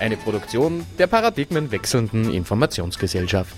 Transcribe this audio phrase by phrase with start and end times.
[0.00, 3.54] Eine Produktion der paradigmenwechselnden Informationsgesellschaft.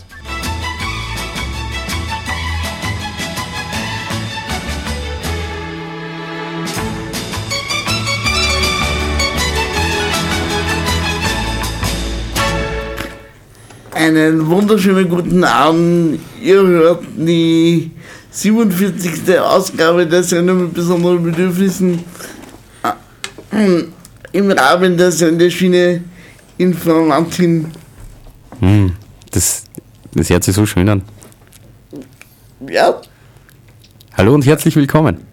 [13.93, 16.21] Einen wunderschönen guten Abend.
[16.41, 17.91] Ihr hört die
[18.31, 19.39] 47.
[19.39, 22.03] Ausgabe der Sendung mit besonderen Bedürfnissen
[22.83, 23.83] äh,
[24.33, 26.03] im Rahmen der Sendeschiene
[26.61, 27.69] Informantin.
[28.61, 28.93] Hm,
[29.31, 29.65] das,
[30.13, 31.03] das hört sich so schön an.
[32.69, 33.01] Ja,
[34.15, 35.25] Hallo und herzlich willkommen.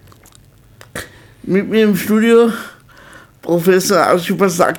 [1.42, 2.50] mit mir im Studio
[3.42, 4.78] Professor Aschubasak,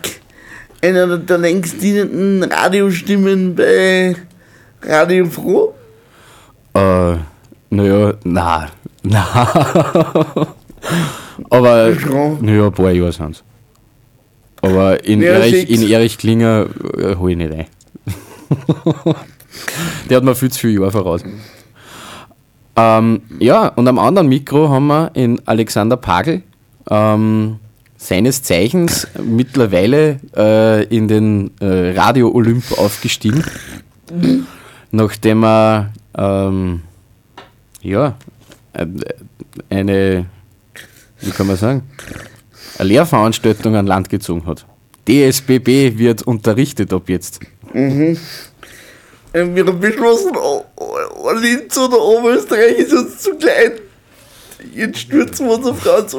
[0.82, 4.16] einer der längst dienenden Radiostimmen bei
[4.82, 5.76] Radio Froh.
[6.74, 7.18] Äh,
[7.70, 8.70] naja, na,
[9.04, 9.28] na.
[11.52, 11.92] Aber,
[12.42, 13.44] naja, ein paar Jahre sind's.
[14.62, 17.66] Aber in, Ja, Erich, in Erich Klinger äh, hol ich nicht ein.
[20.10, 21.24] Der hat mir viel zu viele Jahre voraus.
[22.76, 26.44] Ähm, ja, und am anderen Mikro haben wir in Alexander Pagel,
[26.90, 27.60] ähm,
[27.98, 33.44] seines Zeichens mittlerweile äh, in den äh, Radio Olymp aufgestiegen,
[34.92, 36.82] nachdem er ähm,
[37.82, 38.16] ja,
[38.74, 38.86] äh,
[39.70, 40.26] eine,
[41.20, 41.84] wie kann man sagen,
[42.80, 44.66] eine Lehrveranstaltung an Land gezogen hat.
[45.08, 47.40] DSBB wird unterrichtet ab jetzt.
[47.74, 48.16] Äh,
[49.34, 50.32] Wir haben beschlossen,
[51.42, 53.74] Linz oder Oberösterreich ist uns zu klein.
[54.74, 56.16] Jetzt stürzen wir uns auf ganz,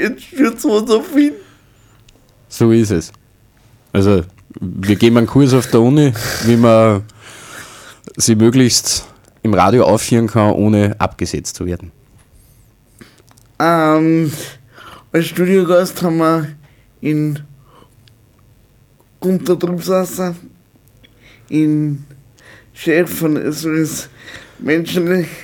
[0.00, 1.32] jetzt stürzen wir uns auf Wien.
[2.48, 3.12] So ist es.
[3.92, 4.22] Also,
[4.60, 6.12] wir geben einen Kurs auf der Uni,
[6.44, 7.02] wie man
[8.16, 9.06] sie möglichst
[9.42, 11.92] im Radio aufführen kann, ohne abgesetzt zu werden.
[13.58, 14.32] Ähm,
[15.12, 16.48] als Studiogast haben wir
[17.00, 17.38] in
[19.20, 20.34] Gunter Trubsasser,
[21.48, 22.04] in
[22.72, 24.08] Chef von SOS
[24.58, 25.34] Menschenrechte.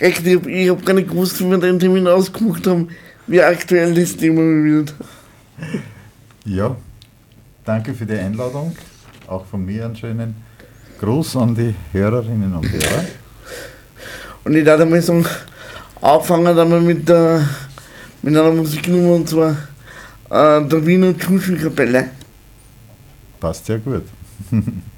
[0.00, 2.88] Ich habe gar nicht gewusst, wie wir den Termin ausgemacht haben,
[3.26, 4.94] wie aktuell das Thema wird.
[6.44, 6.76] Ja,
[7.64, 8.76] danke für die Einladung.
[9.26, 10.36] Auch von mir einen schönen
[11.00, 13.04] Gruß an die Hörerinnen und Hörer.
[14.44, 15.26] Und ich darf mal sagen,
[16.00, 17.48] anfangen dann mal mit, der,
[18.22, 19.52] mit einer Musiknummer und zwar
[20.30, 22.10] äh, der Wiener Tschuschenkapelle.
[23.40, 24.04] Passt ja gut.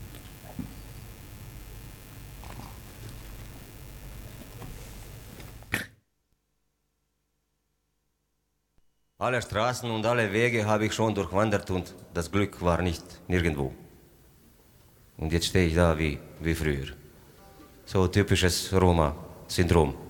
[9.21, 13.75] Alle Straßen und alle Wege habe ich schon durchwandert und das Glück war nicht nirgendwo.
[15.17, 16.87] Und jetzt stehe ich da wie, wie früher.
[17.85, 20.08] So typisches Roma-Syndrom.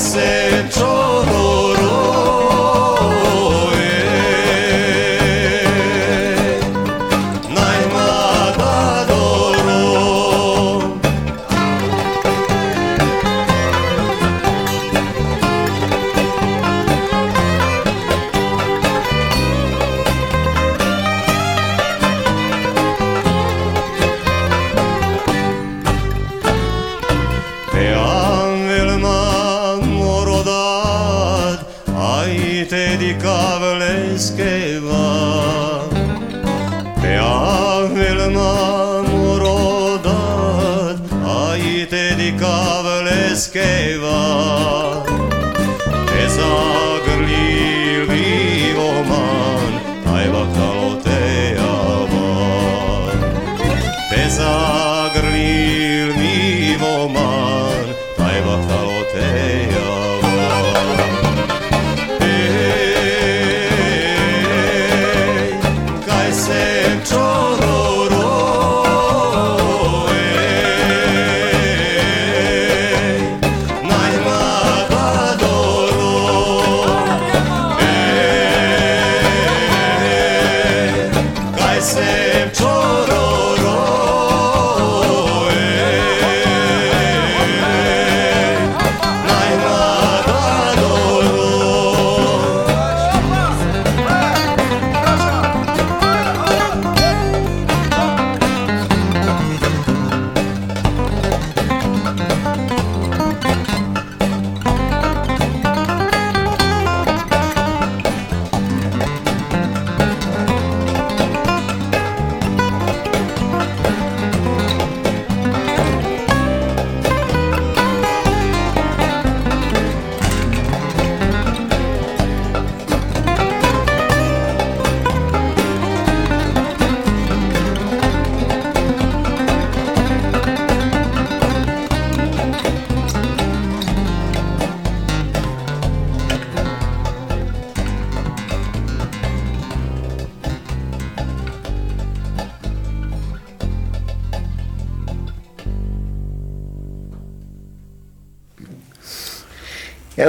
[0.00, 0.99] message.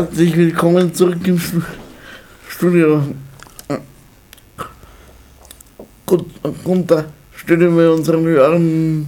[0.02, 1.62] Herzlich willkommen zurück im Stu-
[2.50, 3.04] Studio.
[6.08, 6.26] Gut,
[6.64, 7.06] Gunther,
[7.36, 9.06] stellen wir unseren Hörern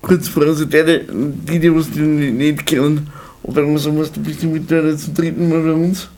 [0.00, 2.00] kurz vor, also die, die, die die
[2.30, 3.08] nicht kennen,
[3.42, 6.08] ob wir sagen, was du bist mittlerweile zum dritten Mal bei uns.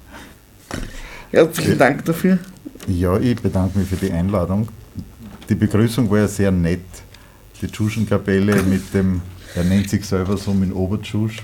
[1.30, 2.38] Herzlichen Dank dafür.
[2.86, 4.68] Ja, ich bedanke mich für die Einladung.
[5.48, 6.84] Die Begrüßung war ja sehr nett.
[7.62, 9.22] Die Tschuschenkapelle mit dem,
[9.54, 11.38] er nennt sich selber so mit Obertschusch,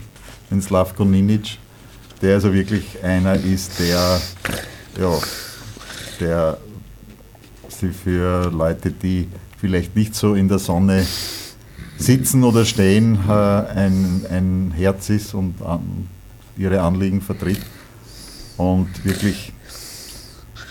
[0.51, 1.57] den Slavko Ninic,
[2.23, 4.21] der also wirklich einer ist, der,
[4.99, 5.19] ja,
[6.21, 6.59] der
[7.69, 11.05] sie für Leute, die vielleicht nicht so in der Sonne
[11.99, 16.09] sitzen oder stehen, äh, ein, ein Herz ist und an,
[16.57, 17.61] ihre Anliegen vertritt
[18.57, 19.53] und wirklich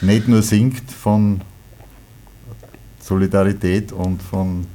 [0.02, 1.42] nicht nur singt von
[3.00, 4.66] Solidarität und von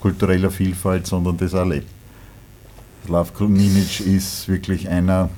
[0.00, 1.88] kultureller Vielfalt, sondern das auch lebt.
[3.06, 5.30] Slavko Ninic ist wirklich einer,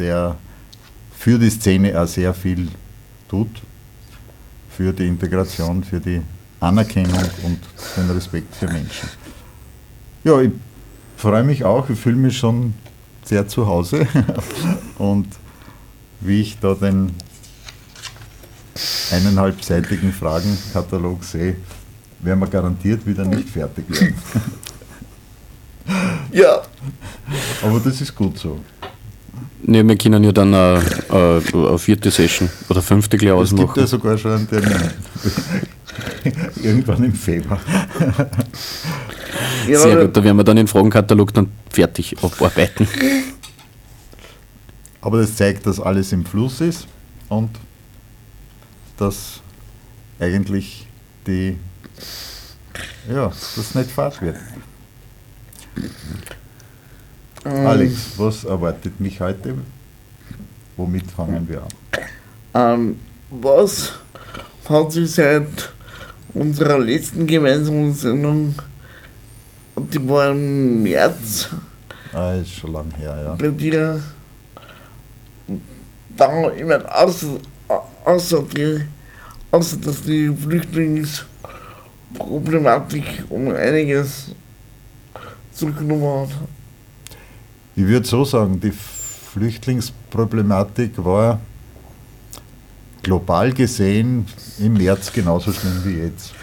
[0.00, 0.36] der
[1.16, 2.68] für die Szene auch sehr viel
[3.28, 3.50] tut,
[4.70, 6.22] für die Integration, für die
[6.58, 7.60] Anerkennung und
[7.96, 9.08] den Respekt für Menschen.
[10.24, 10.50] Ja, ich
[11.16, 12.74] freue mich auch, ich fühle mich schon
[13.24, 14.06] sehr zu Hause
[14.98, 15.28] und
[16.20, 17.14] wie ich da den
[19.10, 21.56] eineinhalbseitigen Fragenkatalog sehe,
[22.20, 24.14] werden wir garantiert wieder nicht fertig werden.
[26.32, 26.62] Ja,
[27.62, 28.60] Aber das ist gut so.
[29.70, 33.60] Ne, wir können ja dann eine, eine, eine vierte Session oder fünfte gleich Es gibt
[33.60, 33.86] ja ausmachen.
[33.86, 34.72] sogar schon einen Termin.
[36.60, 37.60] Irgendwann im Februar.
[39.68, 42.88] ja Sehr gut, da werden wir dann den Fragenkatalog dann fertig abarbeiten.
[45.02, 46.88] Aber das zeigt, dass alles im Fluss ist
[47.28, 47.50] und
[48.96, 49.40] dass
[50.18, 50.88] eigentlich
[51.28, 51.56] die,
[53.08, 54.36] ja, das nicht Fahrt wird.
[57.44, 59.54] Ähm, Alex, was erwartet mich heute?
[60.76, 61.68] Womit fangen wir an?
[62.54, 63.92] Ähm, was
[64.68, 65.72] hat sich seit
[66.34, 68.54] unserer letzten gemeinsamen Sendung,
[69.76, 71.48] die war im März,
[72.12, 73.34] Ah, ist schon lang her, ja.
[73.34, 74.02] bei dir
[76.16, 77.38] da meine, außer,
[78.04, 78.80] außer, die,
[79.52, 84.32] außer dass die Flüchtlingsproblematik um einiges
[85.52, 86.36] zurückgenommen hat.
[87.76, 91.40] Ich würde so sagen, die Flüchtlingsproblematik war
[93.02, 94.26] global gesehen
[94.58, 96.34] im März genauso schlimm wie jetzt.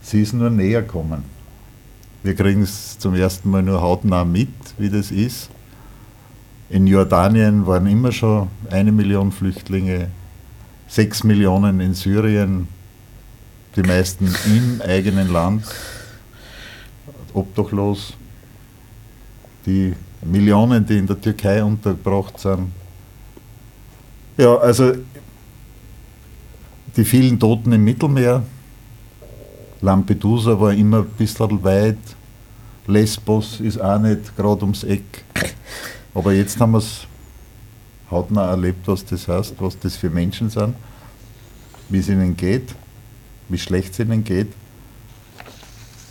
[0.00, 1.24] Sie ist nur näher gekommen.
[2.22, 4.48] Wir kriegen es zum ersten Mal nur hautnah mit,
[4.78, 5.50] wie das ist.
[6.70, 10.08] In Jordanien waren immer schon eine Million Flüchtlinge,
[10.88, 12.68] sechs Millionen in Syrien,
[13.76, 15.66] die meisten im eigenen Land,
[17.34, 18.14] obdachlos.
[19.66, 22.72] Die Millionen, die in der Türkei untergebracht sind.
[24.36, 24.92] Ja, also
[26.96, 28.42] die vielen Toten im Mittelmeer.
[29.80, 31.98] Lampedusa war immer ein bisschen weit.
[32.86, 35.24] Lesbos ist auch nicht gerade ums Eck.
[36.14, 37.06] Aber jetzt haben wir es
[38.10, 40.74] hautnah erlebt, was das heißt, was das für Menschen sind,
[41.88, 42.74] wie es ihnen geht,
[43.48, 44.52] wie schlecht es ihnen geht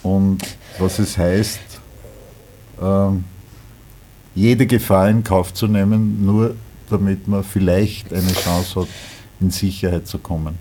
[0.02, 0.40] und
[0.80, 1.60] was es heißt,
[2.82, 3.24] ähm,
[4.36, 6.56] jede Gefahr in Kauf zu nehmen, nur
[6.90, 8.88] damit man vielleicht eine Chance hat,
[9.40, 10.58] in Sicherheit zu kommen.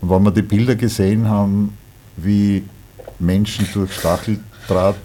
[0.00, 1.76] Und wenn wir die Bilder gesehen haben,
[2.16, 2.64] wie
[3.18, 4.96] Menschen durch Stacheldraht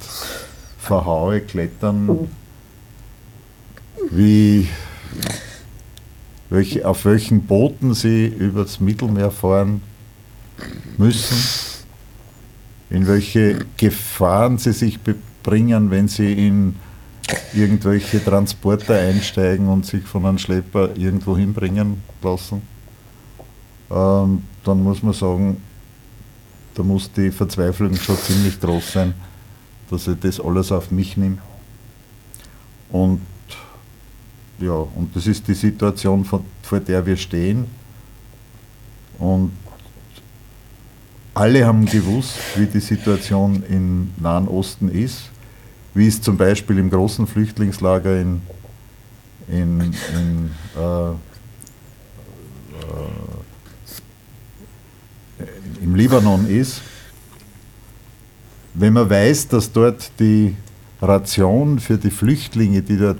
[0.78, 2.28] Verhaue klettern,
[4.10, 4.68] wie
[6.50, 9.82] welche, auf welchen Booten sie übers Mittelmeer fahren
[10.98, 11.38] müssen,
[12.90, 15.00] in welche Gefahren sie sich
[15.44, 16.76] bringen, wenn sie in
[17.54, 22.62] irgendwelche Transporter einsteigen und sich von einem Schlepper irgendwo hinbringen lassen,
[23.90, 25.62] ähm, dann muss man sagen,
[26.74, 29.14] da muss die Verzweiflung schon ziemlich groß sein,
[29.90, 31.40] dass ich das alles auf mich nehme.
[32.90, 33.22] Und
[34.60, 37.66] ja, und das ist die Situation, vor, vor der wir stehen.
[39.18, 39.52] Und
[41.34, 45.31] alle haben gewusst, wie die Situation im Nahen Osten ist,
[45.94, 48.42] wie es zum Beispiel im großen Flüchtlingslager in,
[49.50, 51.12] in, in äh,
[52.82, 53.36] äh,
[55.84, 56.82] im Libanon ist.
[58.74, 60.56] Wenn man weiß, dass dort die
[61.02, 63.20] Ration für die Flüchtlinge, die dort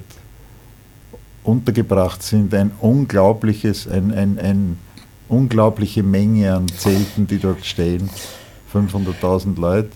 [1.44, 4.78] untergebracht sind, ein unglaubliches, ein, ein, ein
[5.28, 8.10] unglaubliche Menge an Zelten, die dort stehen,
[8.74, 9.90] 500.000 Leute,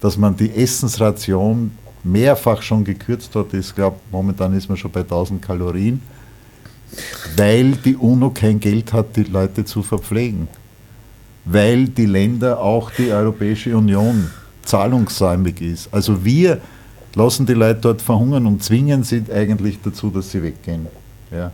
[0.00, 1.72] dass man die Essensration
[2.04, 3.52] mehrfach schon gekürzt hat.
[3.54, 6.00] Ich glaube, momentan ist man schon bei 1000 Kalorien,
[7.36, 10.48] weil die UNO kein Geld hat, die Leute zu verpflegen.
[11.44, 14.30] Weil die Länder, auch die Europäische Union,
[14.64, 15.92] zahlungssäumig ist.
[15.92, 16.60] Also wir
[17.14, 20.86] lassen die Leute dort verhungern und zwingen sie eigentlich dazu, dass sie weggehen.
[21.30, 21.50] Ja.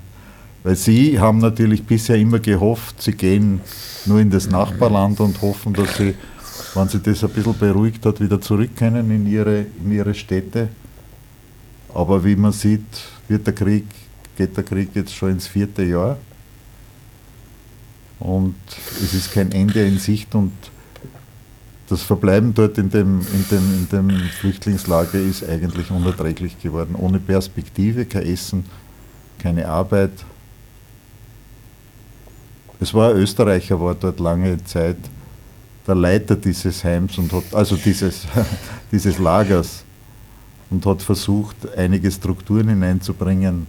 [0.63, 3.61] Weil sie haben natürlich bisher immer gehofft, sie gehen
[4.07, 6.15] nur in das Nachbarland und hoffen, dass sie,
[6.75, 10.69] wenn sie das ein bisschen beruhigt hat, wieder zurück können in ihre, in ihre Städte.
[11.93, 12.85] Aber wie man sieht,
[13.29, 13.85] wird der Krieg,
[14.37, 16.17] geht der Krieg jetzt schon ins vierte Jahr.
[18.19, 18.57] Und
[19.03, 20.53] es ist kein Ende in Sicht und
[21.89, 26.95] das Verbleiben dort in dem, in, dem, in dem Flüchtlingslager ist eigentlich unerträglich geworden.
[26.95, 28.65] Ohne Perspektive, kein Essen,
[29.39, 30.13] keine Arbeit.
[32.81, 34.97] Es war ein Österreicher, war dort lange Zeit
[35.87, 38.27] der Leiter dieses Heims und hat, also dieses,
[38.93, 39.85] dieses Lagers
[40.71, 43.67] und hat versucht, einige Strukturen hineinzubringen,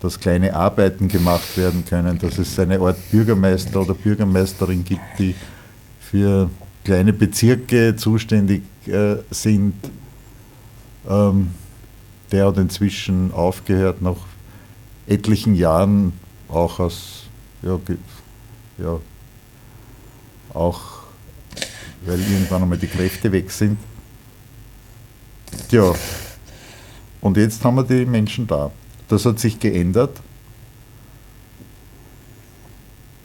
[0.00, 5.34] dass kleine Arbeiten gemacht werden können, dass es eine Art Bürgermeister oder Bürgermeisterin gibt, die
[6.00, 6.50] für
[6.84, 9.74] kleine Bezirke zuständig äh, sind.
[11.08, 11.50] Ähm,
[12.32, 14.16] der hat inzwischen aufgehört, nach
[15.06, 16.12] etlichen Jahren
[16.48, 17.24] auch aus,
[17.62, 17.78] ja,
[18.78, 18.98] ja,
[20.52, 20.93] auch
[22.06, 23.78] weil irgendwann einmal die Kräfte weg sind.
[25.70, 25.92] Ja,
[27.20, 28.70] und jetzt haben wir die Menschen da.
[29.08, 30.20] Das hat sich geändert.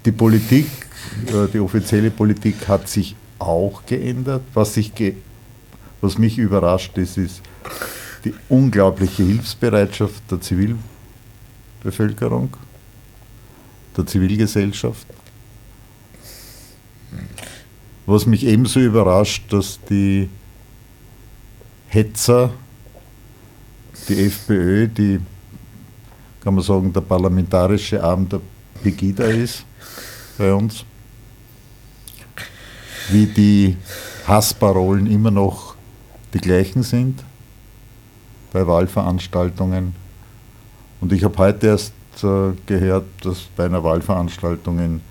[0.05, 0.67] Die Politik,
[1.27, 4.43] äh, die offizielle Politik hat sich auch geändert.
[4.53, 5.15] Was, sich ge
[6.01, 7.41] was mich überrascht ist, ist
[8.23, 12.55] die unglaubliche Hilfsbereitschaft der Zivilbevölkerung,
[13.97, 15.05] der Zivilgesellschaft.
[18.09, 20.29] Was mich ebenso überrascht, dass die
[21.89, 22.49] Hetzer
[24.07, 25.19] die FPÖ, die,
[26.41, 28.41] kann man sagen, der parlamentarische Arm der
[28.81, 29.63] Pegida ist
[30.39, 30.85] bei uns.
[33.11, 33.77] Wie die
[34.25, 35.75] Hassparolen immer noch
[36.33, 37.23] die gleichen sind
[38.51, 39.93] bei Wahlveranstaltungen.
[40.99, 45.01] Und ich habe heute erst äh, gehört, dass bei einer Wahlveranstaltung in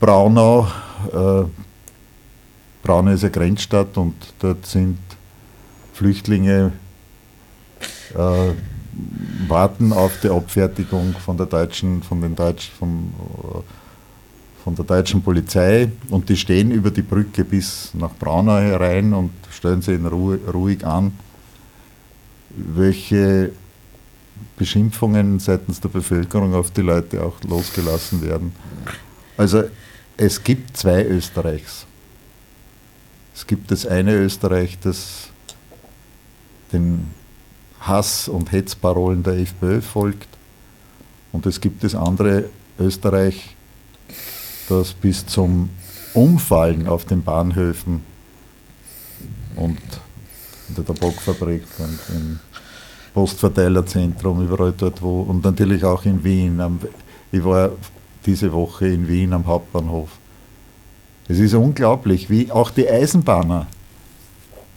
[0.00, 0.66] Braunau,
[1.12, 1.44] äh,
[2.82, 4.98] Braunau ist eine Grenzstadt und dort sind
[5.92, 6.72] Flüchtlinge,
[8.14, 8.52] äh,
[9.48, 15.22] warten auf die Abfertigung von der deutschen, von den Deutsch, vom, äh, von der deutschen
[15.22, 20.06] Polizei und die stehen über die Brücke bis nach Braunau herein und stellen sie in
[20.06, 21.12] Ruhe, ruhig an,
[22.50, 23.52] welche
[24.56, 28.52] Beschimpfungen seitens der Bevölkerung auf die Leute auch losgelassen werden.
[29.36, 29.64] Also
[30.16, 31.86] es gibt zwei Österreichs.
[33.34, 35.28] Es gibt das eine Österreich, das
[36.72, 37.10] den
[37.80, 40.28] Hass- und Hetzparolen der FPÖ folgt.
[41.32, 42.44] Und es gibt das andere
[42.78, 43.56] Österreich,
[44.68, 45.70] das bis zum
[46.14, 48.02] Umfallen auf den Bahnhöfen
[49.56, 49.78] und
[50.68, 52.38] in der Tabakfabrik und im
[53.12, 56.60] Postverteilerzentrum, überall dort wo, und natürlich auch in Wien.
[57.30, 57.72] Ich war
[58.26, 60.08] diese Woche in Wien am Hauptbahnhof.
[61.28, 63.66] Es ist unglaublich, wie auch die Eisenbahner.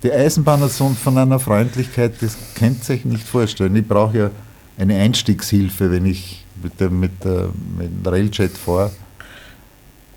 [0.03, 3.75] Die Eisenbahner sind von einer Freundlichkeit, das könnt ihr euch nicht vorstellen.
[3.75, 4.31] Ich brauche ja
[4.77, 8.91] eine Einstiegshilfe, wenn ich mit dem, mit der, mit dem Railjet fahre.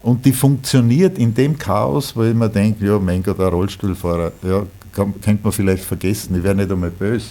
[0.03, 4.33] Und die funktioniert in dem Chaos, wo ich mir denke, ja, mein Gott, ein Rollstuhlfahrer,
[4.43, 7.31] ja, kann, könnte man vielleicht vergessen, ich wäre nicht einmal böse,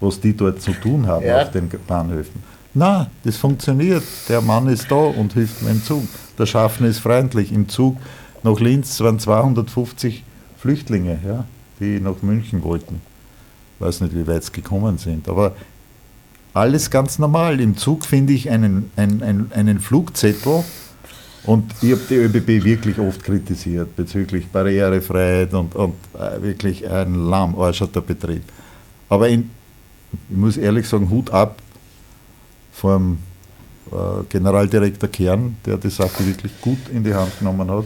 [0.00, 1.42] was die dort zu tun haben Ja.
[1.42, 2.42] auf den Bahnhöfen.
[2.74, 4.02] Na, das funktioniert.
[4.28, 6.02] Der Mann ist da und hilft mir im Zug.
[6.36, 7.52] Der Schaffner ist freundlich.
[7.52, 7.96] Im Zug
[8.42, 10.24] nach Linz waren 250
[10.58, 11.44] Flüchtlinge, ja,
[11.78, 13.00] die nach München wollten.
[13.78, 15.28] Ich weiß nicht, wie weit sie gekommen sind.
[15.28, 15.54] Aber
[16.52, 17.60] alles ganz normal.
[17.60, 20.64] Im Zug finde ich einen, einen, einen, einen Flugzettel
[21.44, 27.14] und ich habe die ÖBB wirklich oft kritisiert bezüglich Barrierefreiheit und, und äh, wirklich ein
[27.14, 28.42] lahmarscherter Betrieb.
[29.08, 29.50] Aber in,
[30.30, 31.58] ich muss ehrlich sagen, Hut ab
[32.74, 33.18] vom
[33.90, 37.84] äh, Generaldirektor Kern, der die Sache wirklich gut in die Hand genommen hat.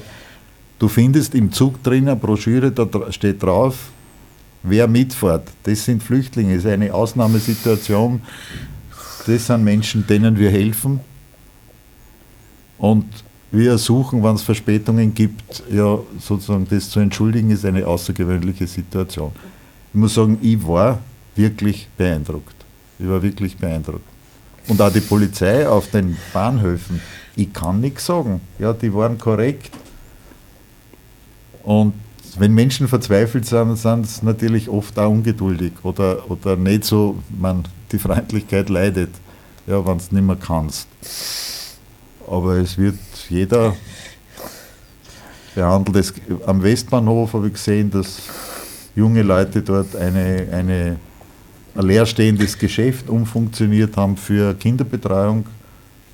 [0.79, 3.91] Du findest im Zug drin eine Broschüre, da steht drauf,
[4.63, 5.49] wer mitfährt.
[5.65, 8.23] Das sind Flüchtlinge, das ist eine Ausnahmesituation.
[9.27, 11.01] Das sind Menschen, denen wir helfen.
[12.79, 13.07] Und
[13.51, 19.33] wir suchen, wenn es Verspätungen gibt, ja, sozusagen das zu entschuldigen, ist eine außergewöhnliche Situation.
[19.93, 21.01] Ich muss sagen, ich war
[21.35, 22.55] wirklich beeindruckt.
[22.99, 24.18] Ich war wirklich beeindruckt.
[24.69, 27.01] Und auch die Polizei auf den Bahnhöfen,
[27.37, 28.41] ich kann nichts sagen.
[28.59, 29.71] Ja, die waren korrekt.
[31.63, 31.95] Und
[32.39, 37.65] wenn Menschen verzweifelt sind, sind sie natürlich oft auch ungeduldig oder, oder nicht so, man,
[37.91, 39.11] die Freundlichkeit leidet,
[39.67, 40.89] ja, wenn du nicht mehr kannst.
[42.27, 43.75] Aber es wird jeder
[45.55, 45.97] behandelt.
[45.97, 46.15] Es,
[46.47, 48.23] am Westbahnhof habe ich gesehen, dass
[48.95, 50.97] junge Leute dort eine, eine,
[51.79, 55.47] ein leerstehendes Geschäft umfunktioniert haben für Kinderbetreuung.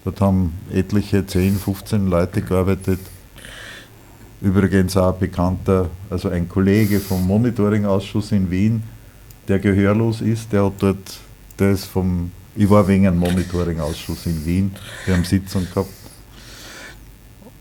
[0.04, 3.00] Dort haben etliche 10, 15 Leute gearbeitet.
[4.42, 8.82] Übrigens auch ein bekannter, also ein Kollege vom Monitoring-Ausschuss in Wien,
[9.48, 11.18] der gehörlos ist, der hat dort,
[11.58, 14.70] ist vom, ich war wegen einem Monitoring-Ausschuss in Wien,
[15.06, 15.88] wir haben Sitzung gehabt.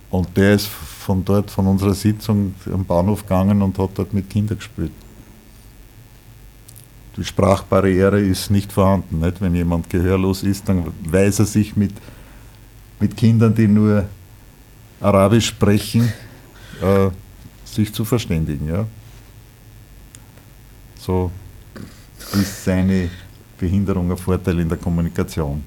[0.09, 4.29] Und der ist von dort, von unserer Sitzung am Bahnhof gegangen und hat dort mit
[4.29, 4.91] Kindern gespielt.
[7.15, 9.19] Die Sprachbarriere ist nicht vorhanden.
[9.19, 9.39] Nicht?
[9.39, 11.93] Wenn jemand gehörlos ist, dann weiß er sich mit,
[12.99, 14.05] mit Kindern, die nur
[14.99, 16.11] Arabisch sprechen,
[16.81, 17.09] äh,
[17.65, 18.67] sich zu verständigen.
[18.67, 18.85] Ja?
[20.97, 21.31] So
[22.33, 23.09] ist seine
[23.59, 25.63] Behinderung ein Vorteil in der Kommunikation.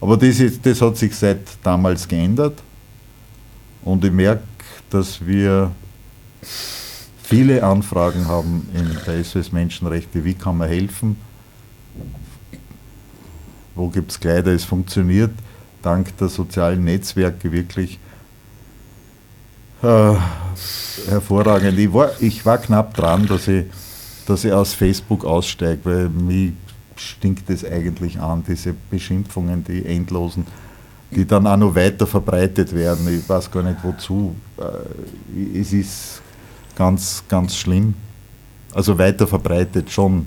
[0.00, 2.62] Aber das, ist, das hat sich seit damals geändert.
[3.82, 4.42] Und ich merke,
[4.90, 5.70] dass wir
[7.30, 11.16] viele Anfragen haben in der SOS Menschenrechte, wie kann man helfen,
[13.76, 15.30] wo gibt es Kleider, es funktioniert
[15.80, 18.00] dank der sozialen Netzwerke wirklich
[19.82, 20.14] äh,
[21.08, 21.78] hervorragend.
[21.78, 23.64] Ich war, ich war knapp dran, dass ich,
[24.26, 26.52] dass ich aus Facebook aussteige, weil mich
[26.96, 30.46] stinkt es eigentlich an, diese Beschimpfungen, die endlosen
[31.12, 33.08] die dann auch noch weiter verbreitet werden.
[33.12, 34.34] Ich weiß gar nicht wozu.
[34.58, 36.19] Äh, Es ist
[36.80, 37.92] ganz, ganz schlimm.
[38.72, 40.24] Also weiter verbreitet schon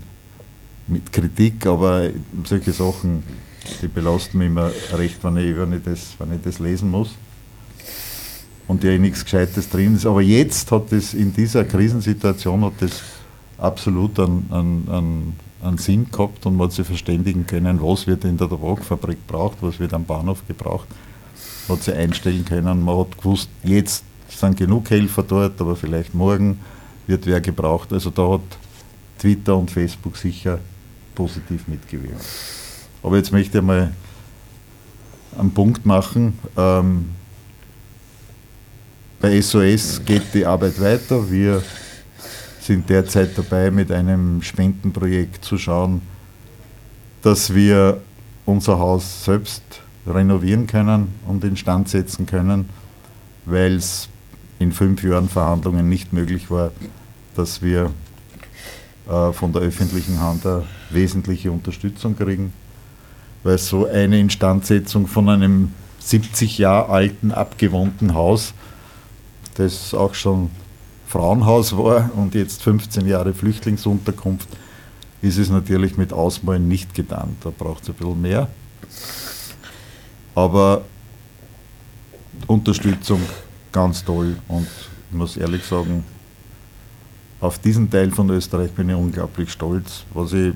[0.86, 2.12] mit Kritik, aber
[2.44, 3.24] solche Sachen,
[3.82, 7.16] die belasten mich immer recht, wenn ich, wenn ich, das, wenn ich das lesen muss.
[8.68, 10.06] Und ja eh nichts Gescheites drin ist.
[10.06, 13.02] Aber jetzt hat es in dieser Krisensituation hat das
[13.58, 18.26] absolut einen, einen, einen, einen Sinn gehabt und man hat sich verständigen können, was wird
[18.26, 20.88] in der Tabakfabrik gebraucht, was wird am Bahnhof gebraucht.
[21.68, 24.04] Man hat sich einstellen können, man hat gewusst, jetzt
[24.38, 26.60] sind genug Helfer dort, aber vielleicht morgen
[27.08, 27.92] wird wer gebraucht.
[27.94, 28.42] Also da hat
[29.20, 30.60] Twitter und Facebook sicher
[31.16, 32.26] positiv mitgewirkt.
[33.02, 33.94] Aber jetzt möchte ich mal
[35.38, 36.40] einen Punkt machen.
[36.58, 37.10] Ähm,
[39.20, 41.30] bei SOS geht die Arbeit weiter.
[41.30, 41.62] Wir
[42.60, 46.02] sind derzeit dabei, mit einem Spendenprojekt zu schauen,
[47.22, 48.02] dass wir
[48.46, 49.64] unser Haus selbst
[50.06, 52.70] renovieren können und instand setzen können,
[53.46, 54.10] weil es
[54.60, 56.72] in fünf Jahren Verhandlungen nicht möglich war,
[57.36, 57.92] dass wir
[59.10, 62.54] äh, von der öffentlichen Hand eine wesentliche Unterstützung kriegen,
[63.44, 68.54] weil so eine Instandsetzung von einem 70 Jahre alten, abgewohnten Haus,
[69.56, 70.50] das auch schon
[71.08, 74.50] Frauenhaus war und jetzt 15 Jahre Flüchtlingsunterkunft,
[75.22, 77.38] ist es natürlich mit Ausmalen nicht getan.
[77.42, 78.48] Da braucht es ein bisschen mehr.
[80.36, 80.84] Aber
[82.48, 83.22] Unterstützung
[83.74, 84.68] ganz toll und
[85.10, 86.06] ich muss ehrlich sagen,
[87.42, 90.06] auf diesen Teil von Österreich bin ich unglaublich stolz.
[90.14, 90.54] Was ich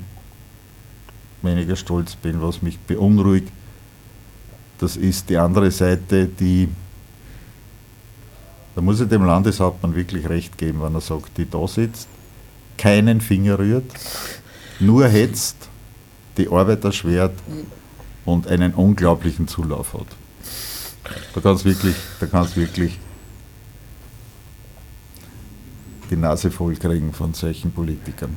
[1.41, 3.51] weniger stolz bin, was mich beunruhigt,
[4.79, 6.69] das ist die andere Seite, die,
[8.73, 12.07] da muss ich dem Landeshauptmann wirklich recht geben, wenn er sagt, die da sitzt,
[12.77, 13.91] keinen Finger rührt,
[14.79, 15.57] nur hetzt,
[16.37, 17.33] die Arbeit erschwert
[18.23, 20.07] und einen unglaublichen Zulauf hat.
[21.33, 22.99] Da kannst wirklich, da kannst wirklich
[26.09, 28.35] die Nase voll kriegen von solchen Politikern.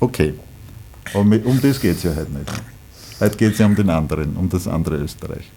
[0.00, 0.34] Okay,
[1.14, 2.52] aber mit, um das geht es ja heute nicht.
[3.20, 5.50] Heute geht es ja um den anderen, um das andere Österreich.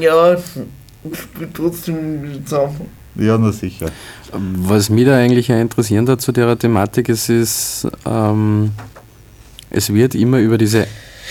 [0.00, 0.36] Ja,
[1.12, 2.88] spielt trotzdem zusammen.
[3.14, 3.90] Ja, na sicher.
[4.32, 8.70] Was mich da eigentlich ja interessieren hat zu der Thematik, es ist, ähm,
[9.70, 10.86] es wird immer über diese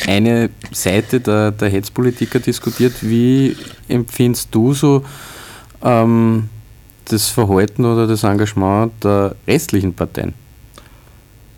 [0.06, 2.94] eine Seite der, der Hetzpolitiker diskutiert.
[3.02, 3.56] Wie
[3.88, 5.04] empfindest du so
[5.82, 6.50] ähm,
[7.12, 10.34] das Verhalten oder das Engagement der restlichen Parteien?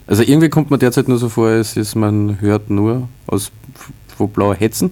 [0.06, 3.52] Also irgendwie kommt man derzeit nur so vor, es ist, man hört nur aus
[4.18, 4.92] wo blaue Hetzen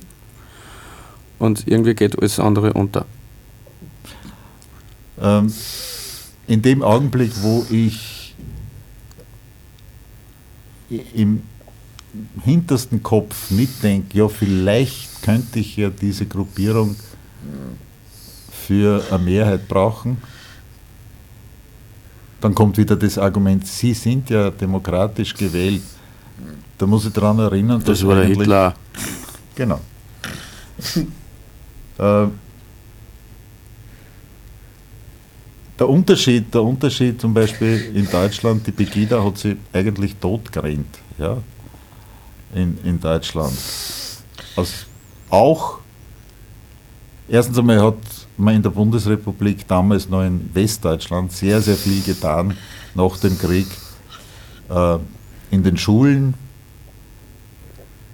[1.40, 3.06] und irgendwie geht alles andere unter.
[5.22, 5.54] Ähm,
[6.48, 8.36] in dem Augenblick, wo ich
[11.14, 11.44] im
[12.44, 16.96] hintersten Kopf mitdenke, ja, vielleicht könnte ich ja diese Gruppierung
[18.68, 20.18] für eine Mehrheit brauchen,
[22.42, 25.84] dann kommt wieder das Argument, Sie sind ja demokratisch gewählt.
[26.78, 28.74] Da muss ich daran erinnern, Das dass war der Hitler.
[29.56, 29.80] Genau.
[32.00, 32.28] äh,
[35.78, 41.38] der, Unterschied, der Unterschied zum Beispiel in Deutschland, die Pegida hat sie eigentlich totgerannt, ja,
[42.56, 43.54] in, in Deutschland.
[44.56, 44.88] Aus,
[45.30, 45.78] auch,
[47.30, 47.98] erstens einmal hat
[48.42, 52.58] man in der Bundesrepublik damals noch in Westdeutschland sehr, sehr viel getan
[52.96, 53.68] nach dem Krieg
[54.70, 54.98] äh,
[55.52, 56.34] in den Schulen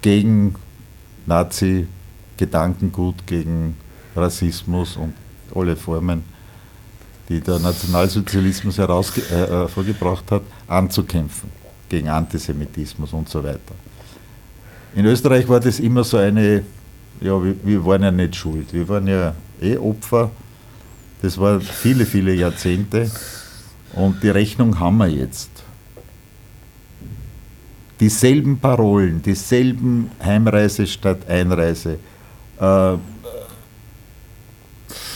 [0.02, 0.56] gegen
[1.26, 3.78] Nazi-Gedankengut, gegen
[4.16, 5.14] Rassismus und
[5.56, 6.24] alle Formen,
[7.30, 11.50] die der Nationalsozialismus äh, äh, hervorgebracht hat, anzukämpfen,
[11.90, 13.76] gegen Antisemitismus und so weiter.
[14.96, 16.64] In Österreich war das immer so eine,
[17.22, 20.32] ja, wir, wir waren ja nicht schuld, wir waren ja eh Opfer,
[21.22, 23.10] das war viele, viele Jahrzehnte.
[23.94, 25.50] Und die Rechnung haben wir jetzt.
[28.00, 31.98] Dieselben Parolen, dieselben Heimreise statt Einreise,
[32.60, 32.98] äh,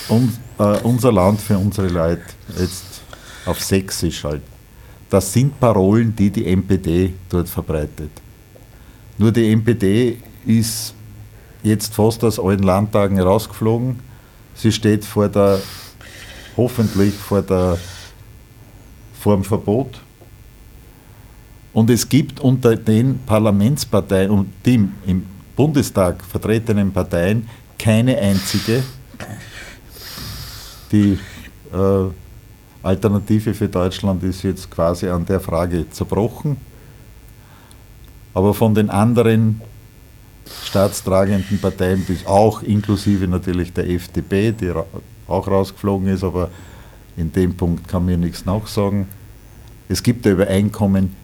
[0.10, 2.24] un, äh, unser Land für unsere Leute,
[2.58, 3.04] jetzt
[3.46, 4.42] auf Sächsisch halt,
[5.12, 8.10] das sind Parolen, die die NPD dort verbreitet.
[9.20, 10.96] Nur die NPD ist
[11.64, 14.00] jetzt fast aus allen Landtagen rausgeflogen.
[14.56, 15.60] Sie steht vor der,
[16.58, 17.78] hoffentlich vor der
[19.22, 20.02] vor dem Verbot.
[21.74, 27.48] Und es gibt unter den Parlamentsparteien und die im Bundestag vertretenen Parteien
[27.78, 28.84] keine einzige,
[30.92, 31.18] die
[31.72, 32.10] äh,
[32.84, 36.58] Alternative für Deutschland ist jetzt quasi an der Frage zerbrochen.
[38.34, 39.62] Aber von den anderen
[40.66, 44.86] staatstragenden Parteien, bis auch inklusive natürlich der FDP, die ra
[45.28, 46.50] auch rausgeflogen ist, aber
[47.16, 49.08] in dem Punkt kann mir nichts nachsagen.
[49.88, 51.16] Es gibt ein Übereinkommen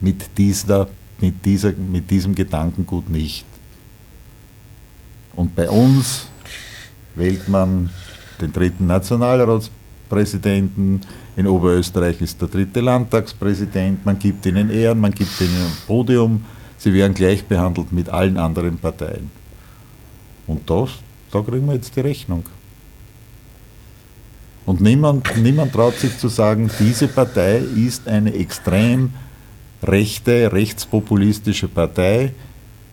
[0.00, 0.88] mit, dieser,
[1.20, 3.44] mit, dieser, mit diesem Gedankengut nicht.
[5.34, 6.28] Und bei uns
[7.14, 7.90] wählt man
[8.40, 11.02] den dritten Landtagspräsidenten,
[11.34, 16.44] in Oberösterreich ist der dritte Landtagspräsident, man gibt ihnen Ehren, man gibt ihnen ein Podium,
[16.82, 19.30] sie werden gleich behandelt mit allen anderen Parteien.
[20.48, 20.90] Und das,
[21.30, 22.44] da kriegen wir jetzt die Rechnung.
[24.66, 29.12] Und niemand, niemand traut sich zu sagen, diese Partei ist eine extrem
[29.82, 32.32] rechte, rechtspopulistische Partei,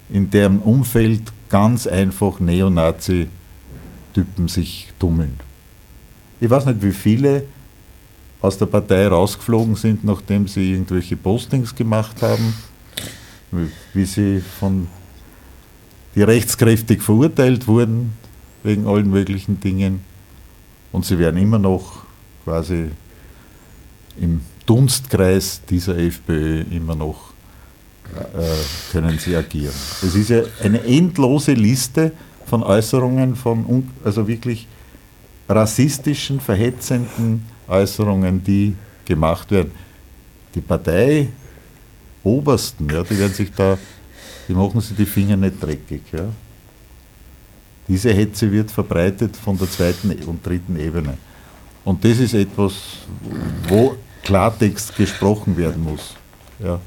[0.10, 5.40] in deren Umfeld ganz einfach Neonazi-Typen sich tummeln.
[6.40, 7.46] Ich weiß nicht, wie viele
[8.42, 12.54] aus der Partei rausgeflogen sind, nachdem sie irgendwelche Postings gemacht haben,
[13.94, 14.88] wie, sie von
[16.16, 18.14] die rechtskräftig verurteilt wurden
[18.64, 20.02] wegen allen möglichen Dingen
[20.92, 22.04] und sie werden immer noch
[22.44, 22.90] quasi
[24.20, 27.34] im Dunstkreis dieser FPÖ immer noch
[28.16, 29.74] äh, können sie agieren.
[30.04, 32.12] Es ist ja eine endlose Liste
[32.46, 34.68] von Äußerungen von also wirklich
[35.48, 39.72] rassistischen, verhetzenden Äußerungen, die gemacht werden.
[40.56, 41.30] Die Partei
[42.24, 43.78] Obersten, ja, die werden sich da,
[44.48, 46.02] die machen sich die Finger nicht dreckig.
[46.12, 46.26] Ja.
[47.88, 51.18] Diese Hetze wird verbreitet von der zweiten und dritten Ebene.
[51.84, 52.74] Und das ist etwas,
[53.68, 56.16] wo Klartext gesprochen werden muss.
[56.64, 56.80] Ja.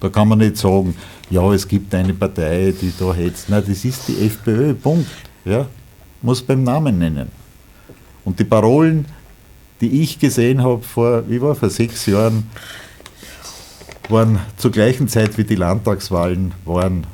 [0.00, 0.94] Da kann man nicht sagen,
[1.28, 3.48] ja, es gibt eine Partei, die da hetzt.
[3.48, 5.10] Nein, das ist die FPÖ, Punkt.
[5.44, 5.66] Ja.
[6.22, 7.28] Muss beim Namen nennen.
[8.24, 9.06] Und die Parolen,
[9.80, 12.48] die ich gesehen habe vor, wie war, vor sechs Jahren,
[14.08, 17.06] waren zur gleichen Zeit wie die Landtagswahlen waren,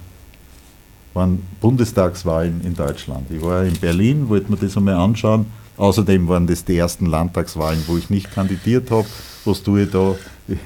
[1.15, 3.31] waren Bundestagswahlen in Deutschland.
[3.31, 5.47] Ich war in Berlin, wollte mir das einmal anschauen.
[5.77, 9.07] Außerdem waren das die ersten Landtagswahlen, wo ich nicht kandidiert habe.
[9.45, 10.15] Was tue ich da?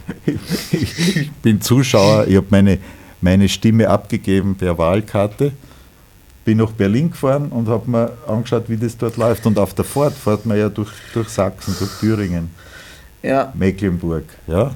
[0.72, 2.78] Ich bin Zuschauer, ich habe meine,
[3.20, 5.52] meine Stimme abgegeben per Wahlkarte,
[6.44, 9.46] bin nach Berlin gefahren und habe mir angeschaut, wie das dort läuft.
[9.46, 12.50] Und auf der Fahrt fährt man ja durch, durch Sachsen, durch Thüringen,
[13.22, 14.24] Ja, Mecklenburg.
[14.46, 14.72] Ja?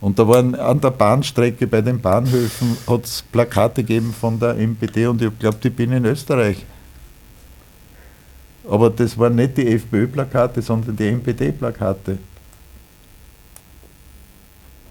[0.00, 4.54] Und da waren an der Bahnstrecke bei den Bahnhöfen hat es Plakate gegeben von der
[4.54, 6.64] MPD und ich geglaubt, ich bin in Österreich.
[8.68, 12.18] Aber das waren nicht die FPÖ-Plakate, sondern die MPD-Plakate.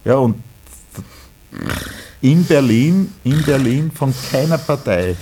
[0.05, 0.41] Ja, und
[2.21, 5.15] in Berlin, in Berlin von keiner Partei,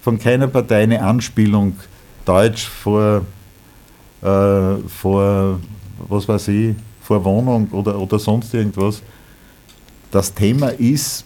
[0.00, 1.76] von keiner Partei eine Anspielung
[2.24, 3.24] Deutsch vor,
[4.22, 5.60] äh, vor
[6.08, 9.02] was weiß ich, vor Wohnung oder, oder sonst irgendwas.
[10.10, 11.24] Das Thema ist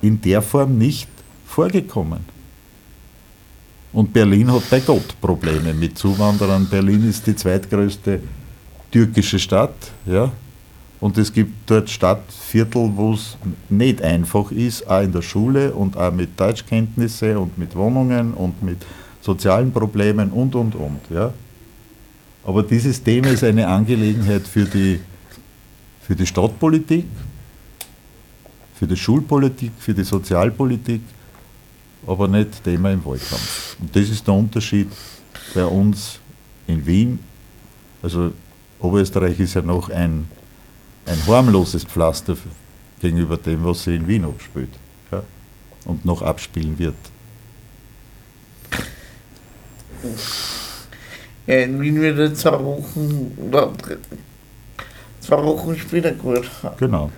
[0.00, 1.08] in der Form nicht
[1.46, 2.20] vorgekommen.
[3.92, 6.66] Und Berlin hat bei Gott Probleme mit Zuwanderern.
[6.68, 8.20] Berlin ist die zweitgrößte
[8.90, 9.74] türkische Stadt.
[10.06, 10.30] Ja?
[11.00, 13.36] Und es gibt dort Stadtviertel, wo es
[13.68, 18.62] nicht einfach ist, auch in der Schule und auch mit Deutschkenntnisse und mit Wohnungen und
[18.62, 18.78] mit
[19.20, 21.00] sozialen Problemen und, und, und.
[21.10, 21.32] Ja?
[22.48, 24.98] Aber dieses Thema ist eine Angelegenheit für die,
[26.00, 27.04] für die Stadtpolitik,
[28.74, 31.02] für die Schulpolitik, für die Sozialpolitik,
[32.06, 33.76] aber nicht Thema im Wahlkampf.
[33.78, 34.88] Und das ist der Unterschied
[35.54, 36.20] bei uns
[36.66, 37.18] in Wien.
[38.02, 38.32] Also
[38.80, 40.26] Oberösterreich ist ja noch ein,
[41.04, 42.34] ein harmloses Pflaster
[42.98, 44.70] gegenüber dem, was sich in Wien abspielt
[45.12, 45.22] ja?
[45.84, 46.96] und noch abspielen wird.
[51.48, 53.32] Ja in Wien wird er zwei Wochen
[55.20, 56.48] zwei Wochen später gut.
[56.78, 57.10] Genau.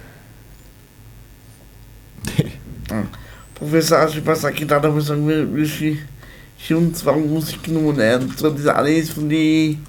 [3.54, 6.00] Professor Aschibasaki, da muss sagen, wir, wir sie,
[6.58, 8.32] sie uns zwar Musik genommen ein.
[8.36, 9.84] So das eine ist von den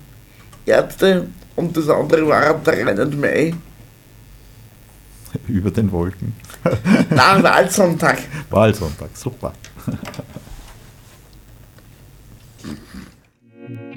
[0.65, 3.55] Ärzten und das andere war der Reinhard May.
[5.47, 6.33] Über den Wolken.
[7.09, 8.19] Nach Wahlsonntag.
[8.49, 9.53] Wahlsonntag, super.
[13.77, 13.95] Thank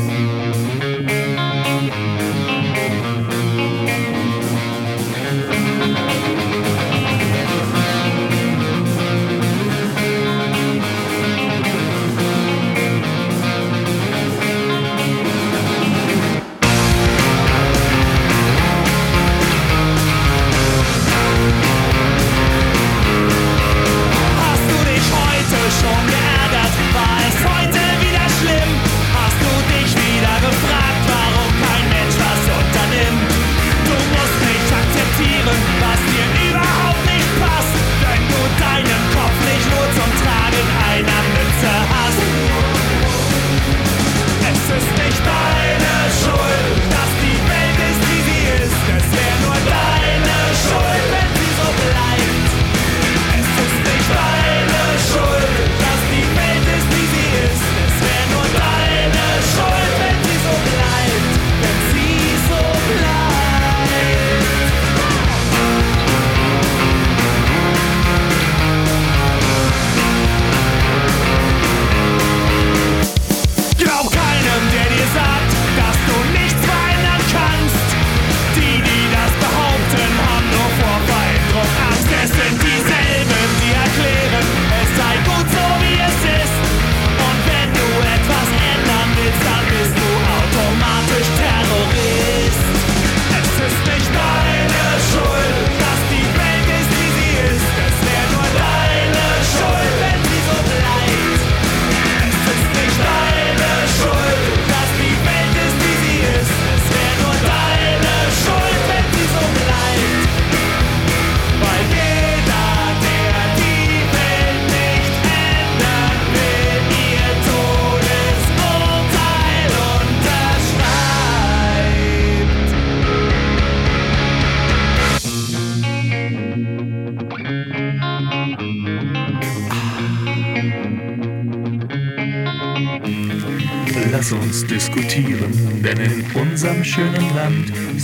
[0.00, 0.07] you.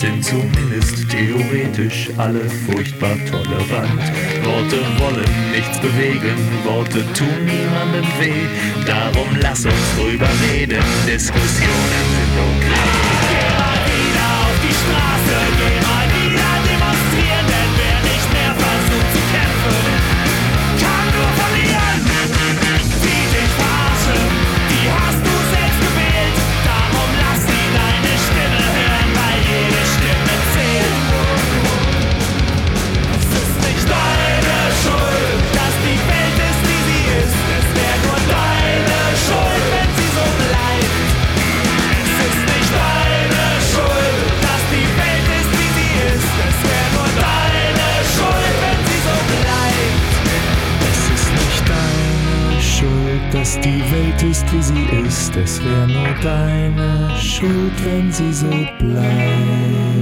[0.05, 4.03] Sind zumindest theoretisch alle furchtbar tolerant.
[4.45, 12.39] Worte wollen nichts bewegen, Worte tun niemandem weh, darum lass uns drüber reden, Diskussionen sind
[12.39, 13.24] okay.
[53.55, 55.37] Dass die Welt ist, wie sie ist.
[55.37, 59.94] Es wäre nur deine Schuld, wenn sie so bleibt.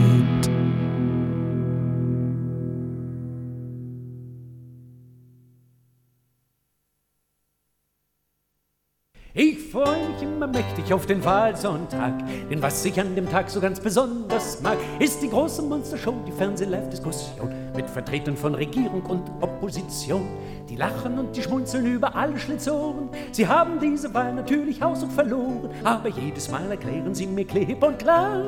[10.52, 12.12] Mächtig auf den Wahlsonntag,
[12.50, 16.32] denn was ich an dem Tag so ganz besonders mag, ist die große Monstershow, die
[16.32, 20.28] Fernseh-Live-Diskussion mit Vertretern von Regierung und Opposition.
[20.68, 23.08] Die lachen und die schmunzeln über alle Schlitzohren.
[23.32, 27.98] Sie haben diese Wahl natürlich haushoch verloren, aber jedes Mal erklären sie mir klipp und
[27.98, 28.42] klar,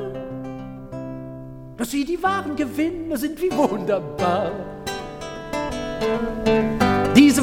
[1.77, 4.51] dass sie die wahren Gewinner sind, wie wunderbar.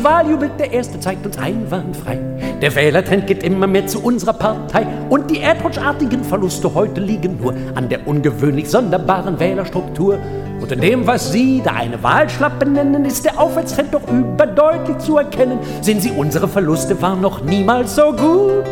[0.05, 2.19] Wahl jubelt der Erste zeigt uns einwandfrei.
[2.61, 4.87] Der Wählertrend geht immer mehr zu unserer Partei.
[5.09, 10.19] Und die erdrutschartigen Verluste heute liegen nur an der ungewöhnlich sonderbaren Wählerstruktur.
[10.61, 15.19] Und in dem, was Sie da eine Wahlschlappe nennen, ist der Aufwärtstrend doch überdeutlich zu
[15.19, 15.59] erkennen.
[15.81, 18.65] Sehen Sie, unsere Verluste waren noch niemals so gut.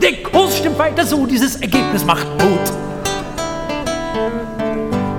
[0.00, 2.83] Der Kurs stimmt weiter so, dieses Ergebnis macht Mut.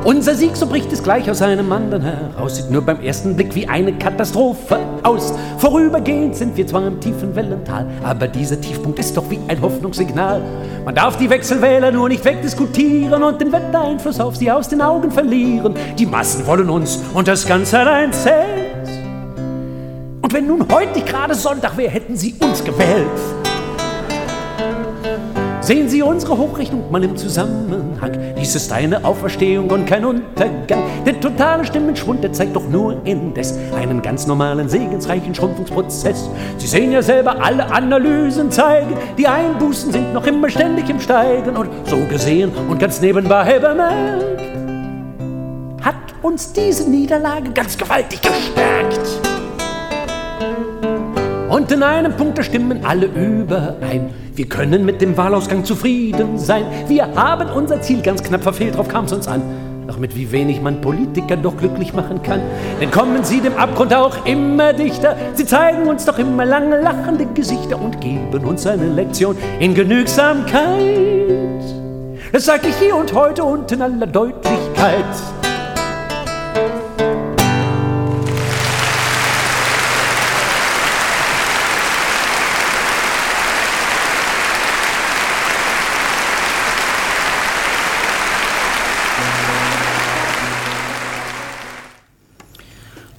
[0.06, 3.56] Unser Sieg, so bricht es gleich aus einem anderen heraus, sieht nur beim ersten Blick
[3.56, 5.34] wie eine Katastrophe aus.
[5.58, 10.44] Vorübergehend sind wir zwar im tiefen Wellental, aber dieser Tiefpunkt ist doch wie ein Hoffnungssignal.
[10.86, 15.10] Man darf die Wechselwähler nur nicht wegdiskutieren und den Wettereinfluss auf sie aus den Augen
[15.10, 15.74] verlieren.
[15.98, 18.88] Die Massen wollen uns und das Ganze allein zählt.
[20.22, 23.45] Und wenn nun heute gerade Sonntag wäre, hätten sie uns gewählt.
[25.66, 28.12] Sehen Sie unsere Hochrechnung mal im Zusammenhang.
[28.40, 30.84] Dies ist eine Auferstehung und kein Untergang.
[31.08, 36.30] Der totale Stimmenschwund, der zeigt doch nur indes einen ganz normalen, segensreichen Schrumpfungsprozess.
[36.60, 41.58] Sie sehen ja selber, alle Analysen zeigen, die Einbußen sind noch immer ständig im Steigen.
[41.58, 44.24] Und so gesehen und ganz nebenbei bemerkt,
[45.82, 49.35] hat uns diese Niederlage ganz gewaltig gestärkt.
[51.50, 54.10] Und in einem Punkt stimmen alle überein.
[54.34, 56.66] Wir können mit dem Wahlausgang zufrieden sein.
[56.88, 59.42] Wir haben unser Ziel ganz knapp verfehlt, drauf kam es uns an.
[59.88, 62.42] Doch mit wie wenig man Politiker doch glücklich machen kann.
[62.82, 65.16] Denn kommen sie dem Abgrund auch immer dichter.
[65.36, 70.66] Sie zeigen uns doch immer lange lachende Gesichter und geben uns eine Lektion in Genügsamkeit.
[72.32, 75.06] Das sag ich hier und heute und in aller Deutlichkeit.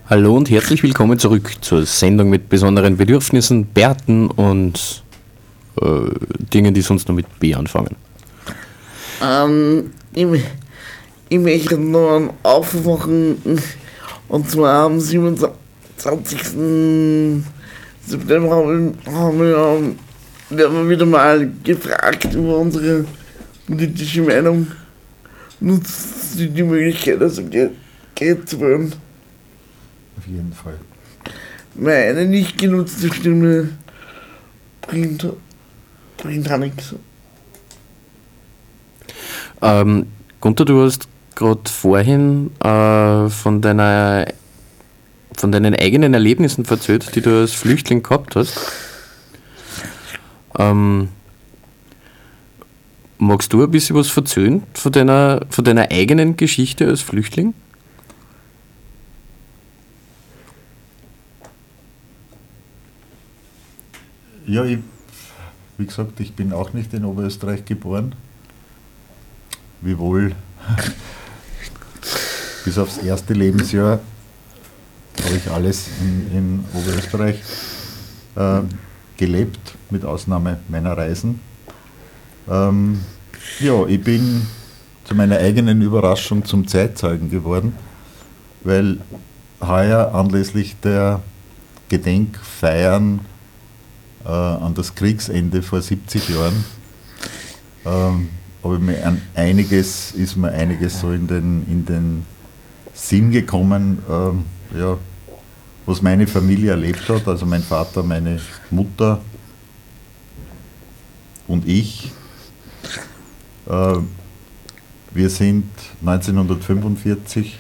[0.09, 5.03] Hallo und herzlich willkommen zurück zur Sendung mit besonderen Bedürfnissen, Bärten und
[5.83, 5.87] äh,
[6.55, 7.97] Dingen, die sonst nur mit B anfangen.
[9.21, 10.29] Ähm, ich,
[11.29, 13.59] ich möchte einen Aufwachen
[14.29, 15.51] und zwar am 27.
[18.07, 18.95] September haben
[19.41, 19.97] wir, haben
[20.51, 23.07] ähm, wir wieder mal gefragt über unsere
[23.67, 24.69] politische Meinung.
[25.59, 27.43] Nutzt sie die Möglichkeit, also
[28.15, 28.93] Geld zu wählen.
[30.19, 30.79] Auf jeden Fall.
[31.75, 33.71] Weil eine nicht genutzte Stimme
[34.83, 35.27] bringt,
[36.17, 36.95] bringt auch nichts.
[39.63, 40.07] Ähm,
[40.41, 44.27] Gunther, du hast gerade vorhin äh, von, deiner,
[45.37, 48.59] von deinen eigenen Erlebnissen erzählt, die du als Flüchtling gehabt hast.
[50.59, 51.09] Ähm,
[53.19, 57.55] magst du ein bisschen was erzählen von deiner, von deiner eigenen Geschichte als Flüchtling?
[64.49, 64.79] Ja, ich,
[65.77, 68.15] wie gesagt, ich bin auch nicht in Oberösterreich geboren.
[69.81, 70.37] Wiewohl
[72.65, 73.99] bis aufs erste Lebensjahr
[75.25, 77.43] habe ich alles in, in Oberösterreich
[78.37, 78.61] äh,
[79.17, 79.59] gelebt.
[79.91, 81.41] mit Ausnahme meiner Reisen.
[82.49, 83.01] Ähm,
[83.59, 84.47] ja, ich bin
[85.05, 87.73] zu meiner eigenen Überraschung zum Zeitzeugen geworden,
[88.63, 88.99] weil
[89.61, 91.21] heuer anlässlich der
[91.89, 93.21] Gedenkfeiern
[94.27, 96.65] äh, an das Kriegsende vor 70 Jahren.
[97.85, 98.29] Ähm,
[98.63, 102.27] ich mir an einiges, ist mir einiges so in den, in den
[102.93, 104.45] Sinn gekommen, ähm,
[104.77, 104.99] ja,
[105.85, 109.21] was meine Familie erlebt hat, also mein Vater, meine Mutter
[111.47, 112.11] und ich.
[113.69, 113.99] Äh,
[115.15, 115.71] wir sind
[116.05, 117.57] 1945,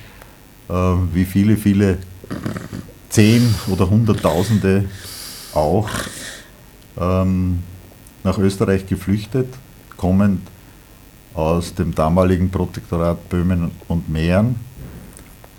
[0.68, 0.72] äh,
[1.12, 1.98] wie viele, viele
[3.08, 4.86] Zehn- oder Hunderttausende
[5.54, 5.88] auch,
[6.98, 7.62] ähm,
[8.24, 9.48] nach Österreich geflüchtet,
[9.96, 10.40] kommend
[11.34, 14.56] aus dem damaligen Protektorat Böhmen und Mähren,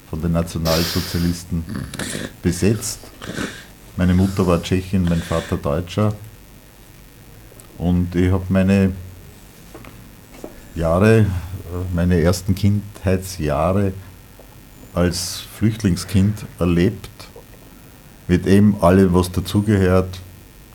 [0.09, 1.63] von den Nationalsozialisten
[2.41, 2.99] besetzt.
[3.97, 6.13] Meine Mutter war Tschechin, mein Vater Deutscher.
[7.77, 8.93] Und ich habe meine
[10.75, 11.25] Jahre,
[11.93, 13.93] meine ersten Kindheitsjahre
[14.93, 17.09] als Flüchtlingskind erlebt,
[18.27, 20.19] mit eben allem, was dazugehört.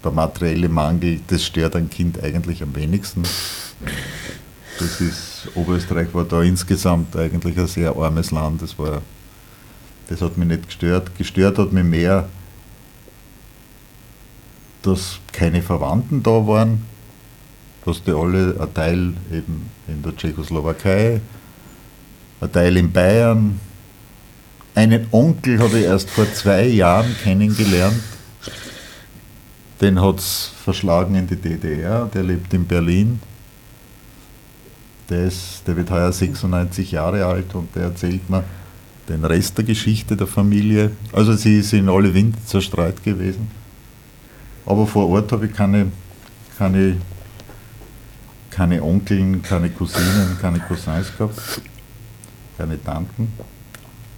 [0.04, 3.22] Der materielle Mangel, das stört ein Kind eigentlich am wenigsten.
[4.78, 8.62] Das ist, Oberösterreich war da insgesamt eigentlich ein sehr armes Land.
[8.62, 9.02] Das, war,
[10.08, 11.16] das hat mich nicht gestört.
[11.16, 12.28] Gestört hat mich mehr,
[14.82, 16.82] dass keine Verwandten da waren,
[17.84, 21.20] dass die alle ein Teil eben in der Tschechoslowakei,
[22.40, 23.60] ein Teil in Bayern.
[24.74, 28.00] Einen Onkel habe ich erst vor zwei Jahren kennengelernt.
[29.82, 33.18] Den hat es verschlagen in die DDR, der lebt in Berlin.
[35.10, 38.44] Der, ist, der wird heuer 96 Jahre alt und der erzählt mir
[39.08, 40.92] den Rest der Geschichte der Familie.
[41.12, 43.50] Also sie in alle Wind zerstreut gewesen.
[44.64, 45.90] Aber vor Ort habe ich keine,
[46.56, 46.98] keine,
[48.50, 51.60] keine Onkeln, keine Cousinen, keine Cousins gehabt,
[52.56, 53.32] keine Tanten.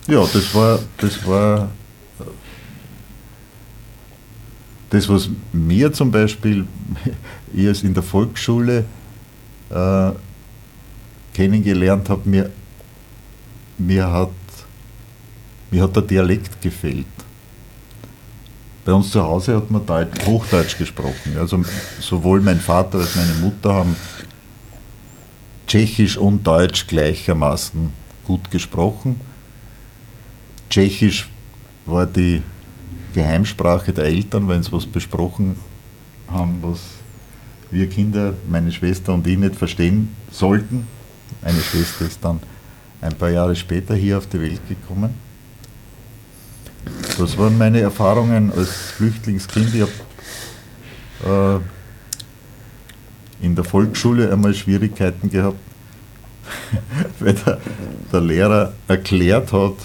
[0.07, 1.71] Ja, das war, das war
[4.95, 6.67] das, was mir zum Beispiel,
[7.57, 8.85] als in der Volksschule
[9.71, 10.11] äh,
[11.33, 12.51] kennengelernt habe, mir,
[13.77, 14.31] mir, hat,
[15.71, 17.07] mir hat der Dialekt gefehlt.
[18.85, 21.37] Bei uns zu Hause hat man Deutsch, Hochdeutsch gesprochen.
[21.39, 21.65] Also
[22.01, 23.97] sowohl mein Vater als meine Mutter haben
[25.67, 27.91] Tschechisch und Deutsch gleichermaßen
[28.25, 29.21] gut gesprochen.
[30.69, 31.29] Tschechisch
[31.87, 32.43] war die
[33.15, 35.57] Geheimsprache der Eltern, wenn sie was besprochen
[36.29, 36.81] haben, was
[37.71, 40.87] wir Kinder, meine Schwester und ich nicht verstehen sollten.
[41.43, 42.41] Meine Schwester ist dann
[43.01, 45.15] ein paar Jahre später hier auf die Welt gekommen.
[47.19, 49.75] Das waren meine Erfahrungen als Flüchtlingskind.
[49.75, 49.83] Ich
[51.23, 51.63] habe
[53.41, 55.59] äh, in der Volksschule einmal Schwierigkeiten gehabt,
[57.21, 57.61] weil der,
[58.13, 59.77] der Lehrer erklärt hat,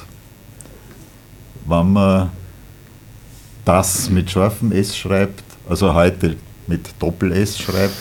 [1.66, 2.32] wann man
[3.70, 7.94] das mit scharfem S schreibt, also heute mit Doppel-S schreibt,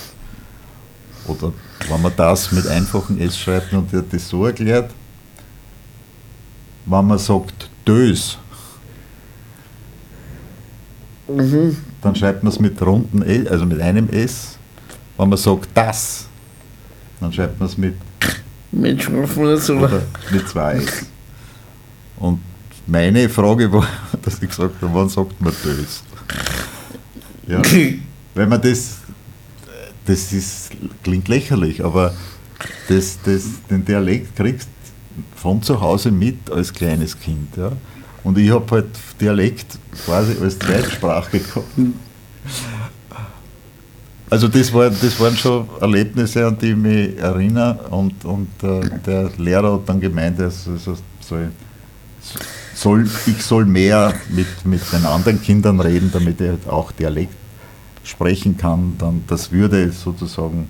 [1.26, 1.52] oder
[1.90, 4.90] wenn man das mit einfachem S schreibt und hat das so erklärt,
[6.86, 8.38] wenn man sagt Dös,
[11.30, 11.76] Mhm.
[12.00, 14.56] dann schreibt man es mit runden S, also mit einem S.
[15.18, 16.26] Wenn man sagt das,
[17.20, 17.94] dann schreibt man es mit,
[18.72, 19.82] Mit scharfem S oder?
[19.82, 21.04] oder mit zwei S.
[22.16, 22.40] Und
[22.89, 23.86] meine Frage war,
[24.22, 26.03] dass ich gesagt habe, wann sagt man Dös?
[27.47, 27.62] Ja,
[28.34, 28.99] wenn man das,
[30.05, 30.70] das ist,
[31.03, 32.14] klingt lächerlich, aber
[32.89, 34.68] das, das, den Dialekt kriegst
[35.36, 37.57] von zu Hause mit als kleines Kind.
[37.57, 37.72] Ja.
[38.24, 38.86] Und ich habe halt
[39.20, 41.66] Dialekt quasi als Zweitsprache gehabt.
[44.30, 47.78] Also das, war, das waren schon Erlebnisse, an die ich mich erinnere.
[47.91, 50.78] Und, und äh, der Lehrer hat dann gemeint, er soll,
[51.20, 51.51] soll,
[52.78, 57.34] soll, ich soll mehr mit, mit den anderen Kindern reden, damit er auch Dialekt
[58.04, 58.94] sprechen kann.
[58.98, 60.68] Dann, das würde sozusagen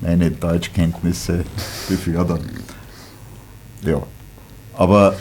[0.00, 1.44] meine Deutschkenntnisse
[1.88, 2.40] befördern.
[3.82, 4.02] Ja,
[4.74, 5.16] aber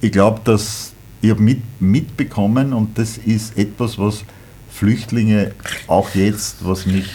[0.00, 0.92] ich glaube, dass
[1.22, 4.24] ich mit, mitbekommen und das ist etwas, was
[4.70, 5.52] Flüchtlinge
[5.86, 7.06] auch jetzt, was mich,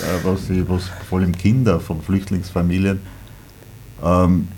[0.00, 3.00] äh, was, was vor allem Kinder von Flüchtlingsfamilien,
[4.04, 4.48] ähm,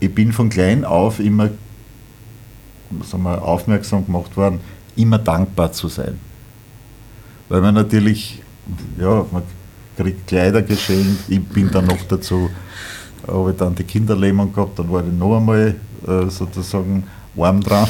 [0.00, 1.50] ich bin von klein auf immer
[3.04, 4.60] sagen wir, aufmerksam gemacht worden,
[4.96, 6.18] immer dankbar zu sein.
[7.48, 8.42] Weil man natürlich,
[8.98, 9.42] ja, man
[9.96, 12.50] kriegt Kleider geschenkt, ich bin dann noch dazu,
[13.26, 15.76] habe ich dann die Kinderlähmung gehabt, dann war ich noch einmal
[16.06, 17.88] äh, sozusagen warm dran.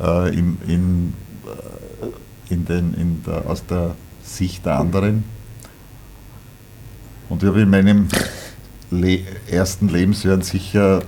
[0.00, 1.14] Äh, in, in,
[2.50, 5.24] in den, in der, aus der Sicht der anderen.
[7.28, 8.08] Und ich habe in meinem
[8.94, 9.20] Le
[9.50, 11.02] ersten Lebensjahr sicher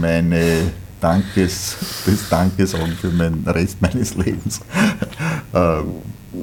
[0.00, 1.76] meine Dankes,
[2.06, 4.60] das Dankesagen für den Rest meines Lebens
[5.52, 5.82] äh,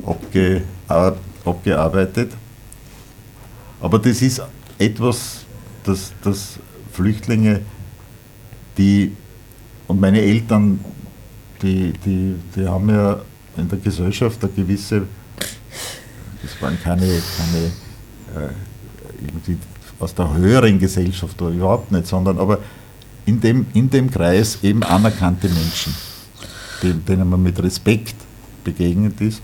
[0.06, 0.64] abge,
[1.46, 2.32] abgearbeitet.
[3.80, 4.42] Aber das ist
[4.78, 5.46] etwas,
[5.84, 6.60] das, das
[6.92, 7.62] Flüchtlinge,
[8.78, 9.16] die
[9.88, 10.80] und meine Eltern,
[11.62, 13.22] die, die, die haben ja
[13.58, 15.04] in der Gesellschaft eine gewisse,
[16.42, 17.08] das waren keine,
[17.38, 17.66] keine
[18.46, 18.52] äh,
[19.26, 19.58] irgendwie
[20.02, 22.60] aus der höheren Gesellschaft oder überhaupt nicht, sondern aber
[23.26, 25.94] in dem, in dem Kreis eben anerkannte Menschen,
[27.08, 28.16] denen, man mit Respekt
[28.64, 29.42] begegnet ist.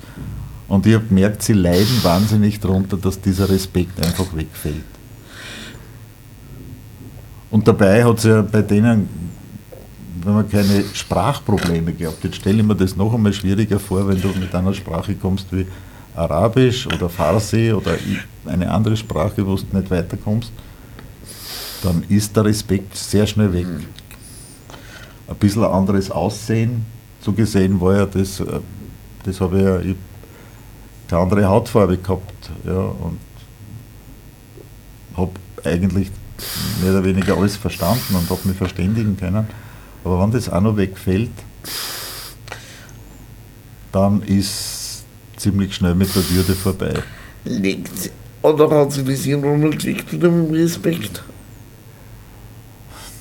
[0.68, 4.84] Und ich habe gemerkt, sie leiden wahnsinnig darunter, dass dieser Respekt einfach wegfällt.
[7.50, 9.08] Und dabei hat es ja bei denen,
[10.24, 14.22] wenn man keine Sprachprobleme gehabt, jetzt stelle ich mir das noch einmal schwieriger vor, wenn
[14.22, 15.66] du mit einer Sprache kommst wie
[16.18, 17.96] Arabisch oder Farsi oder
[18.46, 20.52] eine andere Sprache, wo du nicht weiterkommst,
[21.84, 23.68] dann ist der Respekt sehr schnell weg.
[25.28, 26.86] Ein bisschen ein anderes Aussehen,
[27.22, 28.60] so gesehen war ja das, äh,
[29.24, 29.98] das habe ich ja ich hab
[31.10, 33.20] keine andere Hautfarbe gehabt ja, und
[35.16, 35.32] habe
[35.64, 36.10] eigentlich
[36.82, 39.48] mehr oder weniger alles verstanden und habe mich verständigen können.
[40.04, 41.32] Aber wenn das auch noch wegfällt,
[43.92, 44.77] dann ist
[45.38, 46.94] ziemlich schnell mit der Würde vorbei.
[47.46, 48.12] Liegt
[48.42, 51.24] oder hat sich das irgendwann mal gekriegt mit dem Respekt?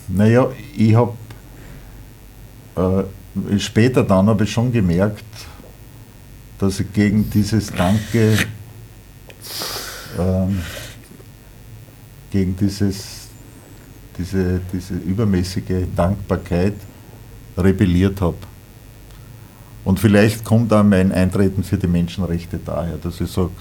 [0.08, 1.14] Naja, ich habe
[2.76, 5.24] äh, später dann habe ich schon gemerkt,
[6.58, 8.38] dass ich gegen dieses Danke,
[10.18, 10.62] ähm,
[12.30, 13.28] gegen dieses,
[14.18, 16.74] diese, diese übermäßige Dankbarkeit
[17.56, 18.36] rebelliert habe.
[19.86, 23.52] Und vielleicht kommt auch mein Eintreten für die Menschenrechte daher, dass ich sage,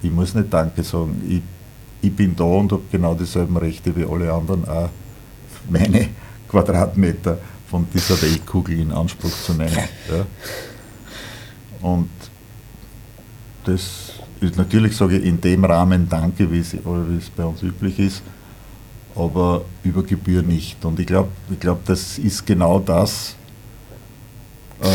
[0.00, 1.42] ich muss nicht Danke sagen, ich,
[2.00, 4.88] ich bin da und habe genau dieselben Rechte wie alle anderen auch
[5.68, 6.10] meine
[6.48, 7.38] Quadratmeter
[7.68, 9.76] von dieser Weltkugel in Anspruch zu nehmen.
[10.08, 10.26] Ja.
[11.82, 12.10] Und
[13.64, 17.64] das ist natürlich, sage ich, in dem Rahmen Danke, wie es, wie es bei uns
[17.64, 18.22] üblich ist,
[19.16, 20.84] aber über Gebühr nicht.
[20.84, 23.34] Und ich glaube, ich glaub, das ist genau das,
[24.82, 24.86] äh,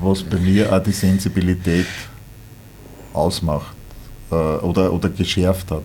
[0.00, 1.86] was bei mir auch die Sensibilität
[3.12, 3.76] ausmacht
[4.30, 5.82] äh, oder, oder geschärft hat.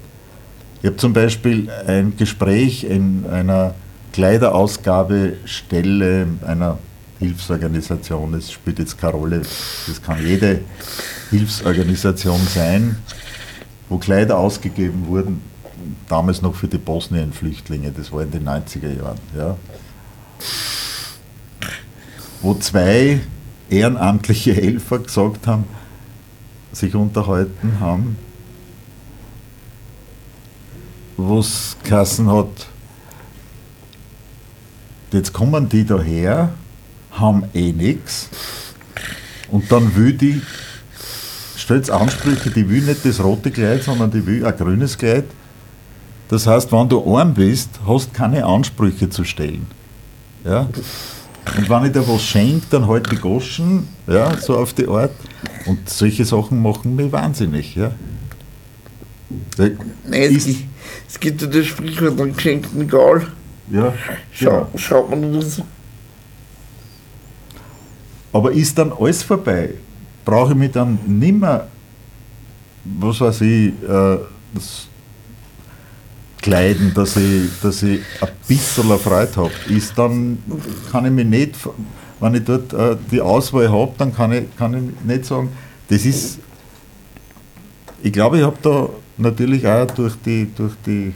[0.81, 3.73] Ich habe zum Beispiel ein Gespräch in einer
[4.11, 6.77] Kleiderausgabestelle einer
[7.19, 9.43] Hilfsorganisation, es spielt jetzt keine Rolle,
[9.87, 10.59] das kann jede
[11.29, 12.97] Hilfsorganisation sein,
[13.87, 15.41] wo Kleider ausgegeben wurden,
[16.09, 19.19] damals noch für die Bosnien-Flüchtlinge, das war in den 90er Jahren.
[19.35, 19.55] Ja.
[22.43, 23.21] Wo zwei
[23.69, 25.63] ehrenamtliche Helfer gesagt haben,
[26.71, 28.17] sich unterhalten haben,
[31.17, 32.67] wo es Kassen hat,
[35.11, 36.53] jetzt kommen die daher,
[37.11, 38.29] haben eh nichts
[39.51, 40.41] und dann will die,
[41.55, 45.25] stellt Ansprüche, die will nicht das rote Kleid, sondern die will ein grünes Kleid.
[46.29, 49.67] Das heißt, wenn du arm bist, hast keine Ansprüche zu stellen.
[50.43, 50.67] Ja?
[51.57, 55.11] Und wenn ich dir was schenke, dann halt die Goschen, ja, so auf die Art.
[55.65, 57.75] Und solche Sachen machen mich wahnsinnig.
[57.75, 57.91] Ja?
[59.57, 59.77] Nein,
[60.35, 60.63] es, gibt,
[61.07, 63.27] es gibt ja das Sprichwort, ein geschenkten egal.
[63.71, 63.93] Ja,
[64.31, 65.61] Schau, Schaut man das.
[68.31, 69.75] Aber ist dann alles vorbei?
[70.25, 71.67] Brauche ich mich dann nimmer,
[72.83, 74.17] was weiß ich, äh,
[74.53, 74.87] das
[76.43, 79.51] kleiden, dass ich, dass ich ein bisschen Freude habe?
[79.69, 80.37] Ist dann,
[80.91, 81.55] kann ich mich nicht,
[82.19, 85.49] wenn ich dort äh, die Auswahl habe, dann kann ich, kann ich nicht sagen,
[85.87, 86.37] das ist,
[88.03, 91.13] ich glaube, ich habe da natürlich auch durch die, durch die,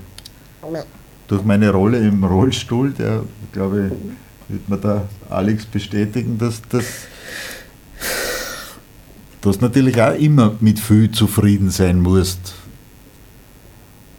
[1.27, 6.85] durch meine Rolle im Rollstuhl, der, glaube ich, wird mir da Alex bestätigen, dass das
[9.41, 12.53] du hast natürlich auch immer mit viel zufrieden sein musst.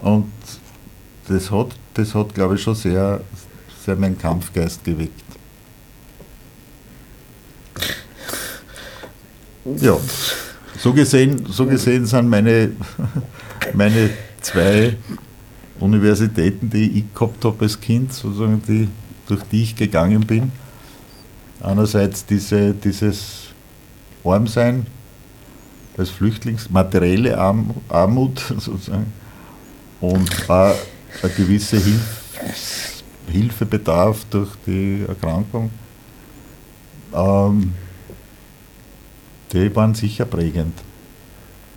[0.00, 0.30] Und
[1.28, 3.20] das hat, das hat glaube ich, schon sehr,
[3.84, 5.24] sehr meinen Kampfgeist geweckt.
[9.76, 9.98] Ja,
[10.78, 12.72] so gesehen, so gesehen sind meine,
[13.74, 14.10] meine
[14.40, 14.96] zwei
[15.78, 18.88] Universitäten, die ich gehabt habe als Kind, sozusagen die,
[19.26, 20.50] durch die ich gegangen bin.
[21.60, 23.48] Einerseits diese, dieses
[24.24, 24.86] Armsein
[25.96, 29.12] als Flüchtlings, materielle Arm, Armut sozusagen
[30.00, 30.74] und auch
[31.22, 35.70] eine gewisse Hilf, Hilfebedarf durch die Erkrankung.
[37.12, 37.74] Ähm,
[39.52, 40.74] die waren sicher prägend.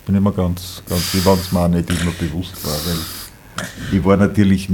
[0.06, 2.98] Bin immer ganz, ganz, wie wenn es mir auch nicht immer bewusst war, weil
[3.92, 4.68] ich war natürlich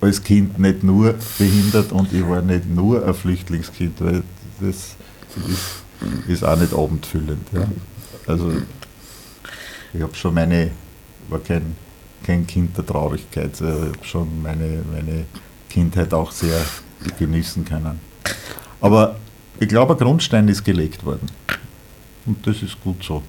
[0.00, 4.22] als Kind nicht nur behindert und ich war nicht nur ein Flüchtlingskind, weil
[4.60, 4.96] das ist,
[6.28, 7.46] ist auch nicht abendfüllend.
[7.52, 7.66] Ja.
[8.26, 8.52] Also
[9.92, 10.70] ich habe schon meine,
[11.28, 11.76] war kein,
[12.24, 15.26] kein Kind der Traurigkeit, ich habe schon meine, meine
[15.68, 16.60] Kindheit auch sehr
[17.18, 18.00] genießen können.
[18.80, 19.16] Aber
[19.60, 21.28] ich glaube, ein Grundstein ist gelegt worden.
[22.26, 23.22] Und das ist gut so.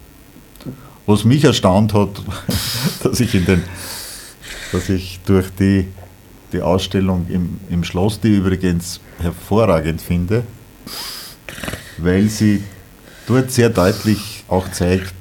[1.05, 2.09] Was mich erstaunt hat,
[3.03, 3.63] dass ich in den,
[4.71, 5.87] dass ich durch die,
[6.51, 10.43] die Ausstellung im, im Schloss, die ich übrigens hervorragend finde,
[11.97, 12.63] weil sie
[13.27, 15.13] dort sehr deutlich auch zeigt,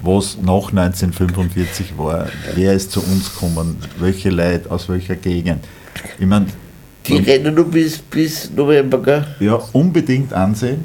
[0.00, 5.64] was nach 1945 war, wer ist zu uns gekommen, welche Leute aus welcher Gegend.
[6.18, 6.46] Ich meine,
[7.06, 9.26] Die rennen nur bis, bis November, gell?
[9.40, 10.84] ja, unbedingt ansehen.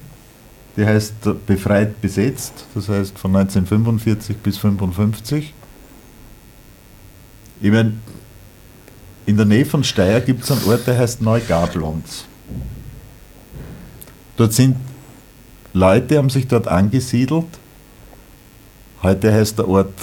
[0.76, 1.14] Die heißt
[1.46, 5.54] Befreit besetzt, das heißt von 1945 bis 1955.
[7.62, 7.94] Ich meine,
[9.28, 12.26] in der Nähe von Steyr gibt es einen Ort, der heißt Neugablonz.
[14.36, 14.76] Dort sind
[15.74, 17.46] Leute, haben sich dort angesiedelt.
[19.04, 19.94] Heute heißt der Ort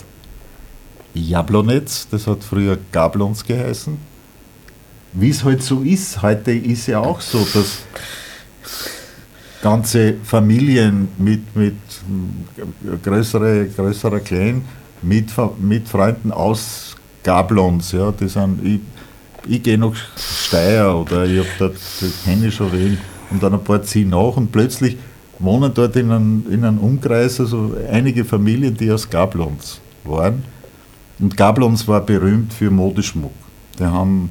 [1.15, 3.97] Jablonetz, das hat früher Gablonz geheißen.
[5.15, 7.79] Wie es halt so ist, heute ist ja auch so, dass
[9.63, 11.77] ganze Familien mit, mit
[12.07, 14.63] mm, größere, größerer Clan,
[15.01, 18.81] mit, mit Freunden aus Gablons, ja, die sind, ich,
[19.49, 22.99] ich gehe nach Steyr oder ich habe das kenne ich schon wen
[23.31, 24.99] und dann ein paar ziehen nach und plötzlich
[25.41, 30.45] wohnen dort in einem, in einem Umkreis, also einige Familien, die aus Gablons waren.
[31.19, 33.33] Und Gablons war berühmt für Modeschmuck.
[33.79, 34.31] Die haben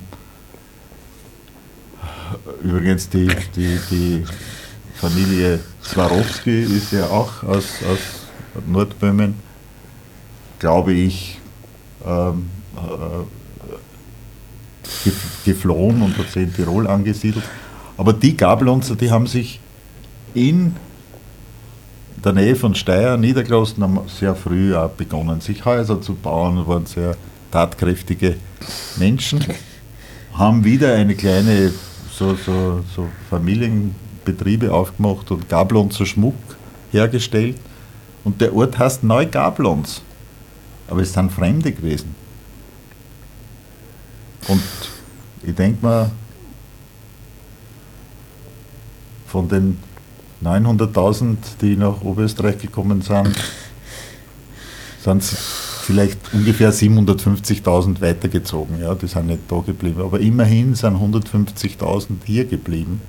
[2.64, 4.24] übrigens die, die, die
[4.96, 8.00] Familie Swarovski ist ja auch aus, aus
[8.68, 9.34] Nordböhmen,
[10.60, 11.40] glaube ich,
[12.06, 13.24] ähm, äh,
[15.04, 15.14] ge-
[15.46, 17.46] geflohen und hat sich in Tirol angesiedelt.
[17.98, 19.60] Aber die Gablonzer, die haben sich
[20.34, 20.76] in
[22.24, 26.86] der Nähe von Steyr niedergelassen, haben sehr früh auch begonnen, sich Häuser zu bauen, waren
[26.86, 27.16] sehr
[27.52, 28.36] tatkräftige
[28.98, 29.44] Menschen,
[30.34, 31.72] haben wieder eine kleine
[32.12, 36.36] so, so, so Familienbetriebe aufgemacht und Gablonzer Schmuck
[36.92, 37.58] hergestellt.
[38.26, 40.02] Und der Ort heißt Neugablons.
[40.88, 42.14] Aber es sind Fremde gewesen.
[44.48, 44.62] Und
[45.44, 46.12] ich denke mal,
[49.28, 49.78] von den
[50.44, 53.36] 900.000, die nach Oberösterreich gekommen sind,
[55.04, 58.80] sind vielleicht ungefähr 750.000 weitergezogen.
[58.80, 60.02] Ja, die sind nicht da geblieben.
[60.02, 63.02] Aber immerhin sind 150.000 hier geblieben.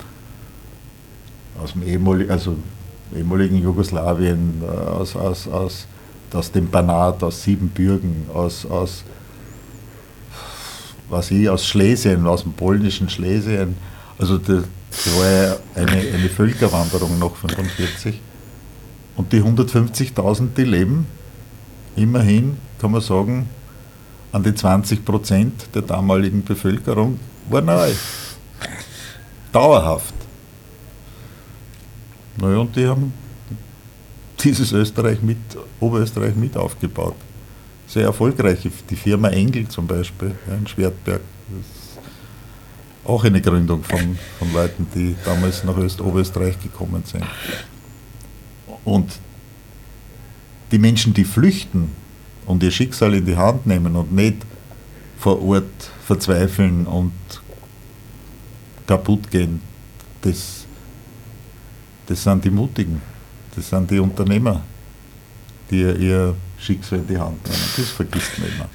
[1.61, 2.55] Aus dem ehemaligen, also
[3.15, 5.87] ehemaligen Jugoslawien, äh, aus, aus, aus,
[6.33, 9.03] aus dem Banat, aus Siebenbürgen, aus, aus,
[11.09, 13.75] was ich, aus Schlesien, aus dem polnischen Schlesien.
[14.17, 18.19] Also das, das war ja eine, eine Völkerwanderung nach 1945.
[19.15, 21.07] Und die 150.000, die leben
[21.95, 23.49] immerhin, kann man sagen,
[24.31, 27.19] an die 20 Prozent der damaligen Bevölkerung
[27.49, 27.91] war neu.
[29.51, 30.13] Dauerhaft.
[32.37, 33.13] Naja, und die haben
[34.39, 35.37] dieses Österreich mit,
[35.79, 37.15] Oberösterreich mit aufgebaut.
[37.87, 38.67] Sehr erfolgreich.
[38.89, 41.21] Die Firma Engel zum Beispiel ja, in Schwertberg.
[43.03, 47.25] Auch eine Gründung von, von Leuten, die damals nach Öst Oberösterreich gekommen sind.
[48.85, 49.11] Und
[50.71, 51.91] die Menschen, die flüchten
[52.45, 54.37] und ihr Schicksal in die Hand nehmen und nicht
[55.17, 57.13] vor Ort verzweifeln und
[58.87, 59.61] kaputt gehen,
[60.21, 60.65] das,
[62.07, 63.01] das sind die Mutigen,
[63.55, 64.63] das sind die Unternehmer,
[65.69, 67.63] die ihr Schicksal in die Hand nehmen.
[67.77, 68.69] Das vergisst man immer.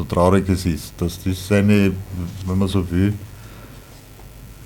[0.00, 1.92] So traurig es ist, dass das eine,
[2.46, 3.12] wenn man so will,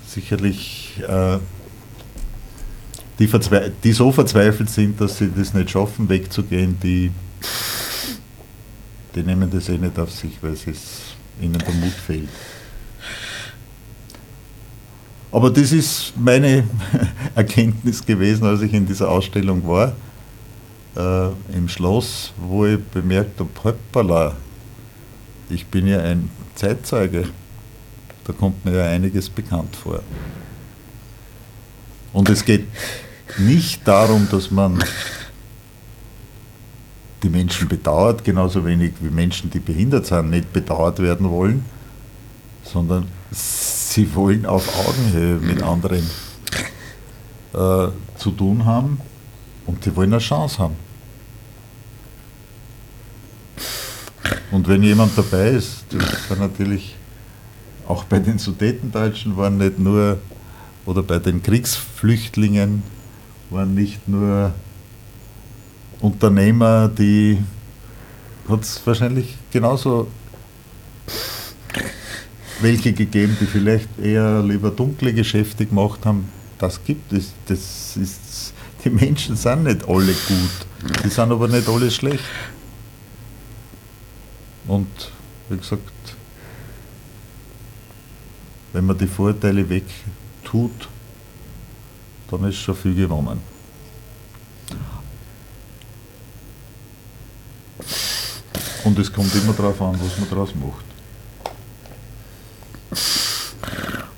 [0.07, 1.39] sicherlich äh,
[3.19, 3.29] die,
[3.83, 7.11] die so verzweifelt sind, dass sie das nicht schaffen, wegzugehen, die,
[9.13, 10.67] die nehmen das eh nicht auf sich, weil es
[11.41, 12.29] ihnen der Mut fehlt.
[15.33, 16.63] Aber das ist meine
[17.35, 19.91] Erkenntnis gewesen, als ich in dieser Ausstellung war,
[20.95, 24.37] äh, im Schloss, wo ich bemerkt habe, hoppala,
[25.49, 27.29] ich bin ja ein Zeitzeuge,
[28.25, 30.01] da kommt mir ja einiges bekannt vor.
[32.13, 32.67] Und es geht
[33.37, 34.83] nicht darum, dass man
[37.23, 41.65] die Menschen bedauert, genauso wenig wie Menschen, die behindert sind, nicht bedauert werden wollen,
[42.63, 46.03] sondern sie wollen auf Augenhöhe mit anderen
[47.53, 47.87] äh,
[48.17, 48.99] zu tun haben
[49.65, 50.75] Und die wollen eine Chance haben.
[54.51, 56.95] Und wenn jemand dabei ist, das war natürlich
[57.87, 60.17] auch bei den Sudetendeutschen waren nicht nur,
[60.85, 62.83] oder bei den Kriegsflüchtlingen
[63.49, 64.53] waren nicht nur
[65.99, 67.39] Unternehmer, die
[68.49, 70.07] hat es wahrscheinlich genauso
[72.61, 76.29] welche gegeben, die vielleicht eher lieber dunkle Geschäfte gemacht haben.
[76.57, 77.33] Das gibt es.
[77.47, 78.53] Das ist,
[78.83, 81.01] die Menschen sind nicht alle gut.
[81.03, 82.23] Die sind aber nicht alle schlecht.
[84.67, 84.87] Und
[85.49, 85.81] wie gesagt,
[88.73, 90.89] wenn man die Vorteile wegtut,
[92.29, 93.39] dann ist schon viel gewonnen.
[98.83, 100.85] Und es kommt immer darauf an, was man daraus macht.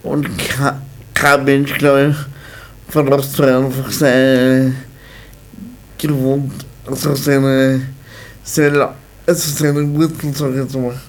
[0.03, 0.29] Und
[1.13, 4.75] kein, Mensch, glaube ich, verlässt so einfach seine
[5.97, 7.81] gewohnt, also seine,
[8.43, 8.89] seine,
[9.27, 10.99] also seine Wurzeln, sag ich jetzt mal.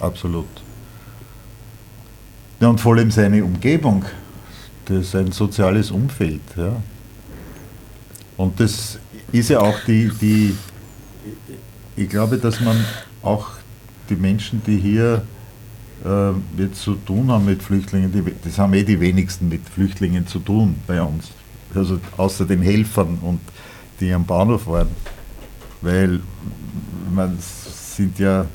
[0.00, 0.46] Absolut.
[2.60, 4.04] Ja, und vor allem seine Umgebung,
[4.86, 6.40] das sein soziales Umfeld.
[6.56, 6.80] Ja.
[8.36, 8.98] Und das
[9.32, 10.56] ist ja auch die, die,
[11.96, 12.82] ich glaube, dass man
[13.22, 13.50] auch
[14.08, 15.22] die Menschen, die hier
[16.04, 16.30] äh,
[16.60, 20.38] jetzt zu tun haben mit Flüchtlingen, die, das haben eh die wenigsten mit Flüchtlingen zu
[20.38, 21.28] tun bei uns.
[21.74, 23.40] Also außer den Helfern und
[24.00, 24.88] die am Bahnhof waren.
[25.80, 26.20] Weil
[27.14, 28.46] man sind ja,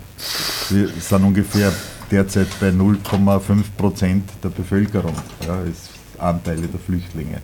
[0.69, 1.72] wir sind ungefähr
[2.09, 5.15] derzeit bei 0,5 Prozent der Bevölkerung,
[5.47, 7.41] ja, ist Anteile der Flüchtlinge,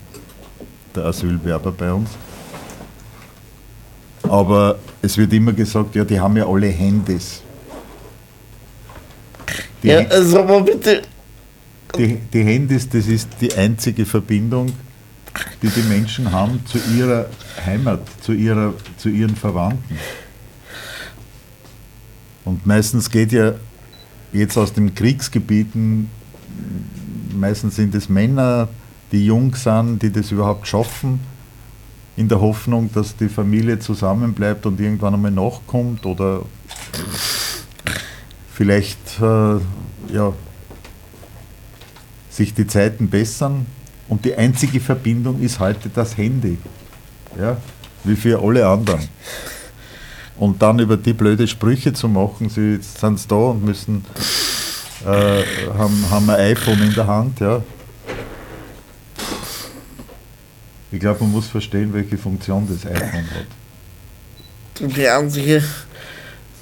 [0.96, 2.10] der Asylwerber bei uns.
[4.24, 7.42] Aber es wird immer gesagt, ja, die haben ja alle Handys.
[9.82, 11.04] Die, Ja, also bitte,
[11.98, 14.74] die, die Handys, das ist die einzige Verbindung,
[15.62, 17.28] die die Menschen haben zu ihrer
[17.66, 19.98] Heimat, zu, ihrer, zu ihren Verwandten.
[22.46, 23.54] Und meistens geht ja
[24.32, 26.10] jetzt aus den Kriegsgebieten,
[27.36, 28.68] meistens sind es Männer,
[29.12, 31.20] die jung sind, die das überhaupt schaffen,
[32.16, 36.44] in der Hoffnung, dass die Familie zusammenbleibt und irgendwann einmal nachkommt oder
[38.54, 39.60] vielleicht äh,
[40.14, 40.34] ja,
[42.30, 43.68] sich die Zeiten bessern.
[44.08, 46.58] Und die einzige Verbindung ist heute das Handy.
[47.40, 47.58] Ja,
[48.04, 49.08] wie für alle anderen.
[50.38, 54.06] Und dann über die blöde Sprüche zu machen, sie sind da und müssen
[55.06, 55.44] äh,
[55.78, 57.62] haben, haben ein iPhone in der Hand, ja.
[60.92, 64.96] Ich glaube, man muss verstehen, welche Funktion das iPhone hat.
[64.96, 65.64] die einzige,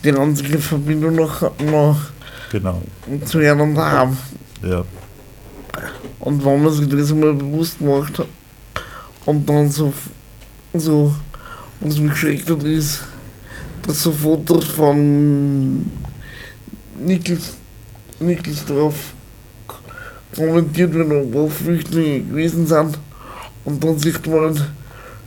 [0.04, 2.00] die einzige Verbindung noch, noch
[2.52, 2.82] Genau.
[3.26, 4.18] zu ihrem haben.
[4.64, 4.84] Ja.
[6.26, 8.24] Und wenn man sich das mal bewusst macht
[9.28, 9.94] und dann so,
[10.74, 11.14] so
[11.80, 13.04] was mich geschreckt hat, ist,
[13.84, 15.86] dass so Fotos von
[17.00, 17.54] Nickels,
[18.20, 19.14] Nickelsdorf
[20.36, 22.98] kommentiert werden, wo Flüchtlinge gewesen sind.
[23.64, 24.60] Und dann sieht man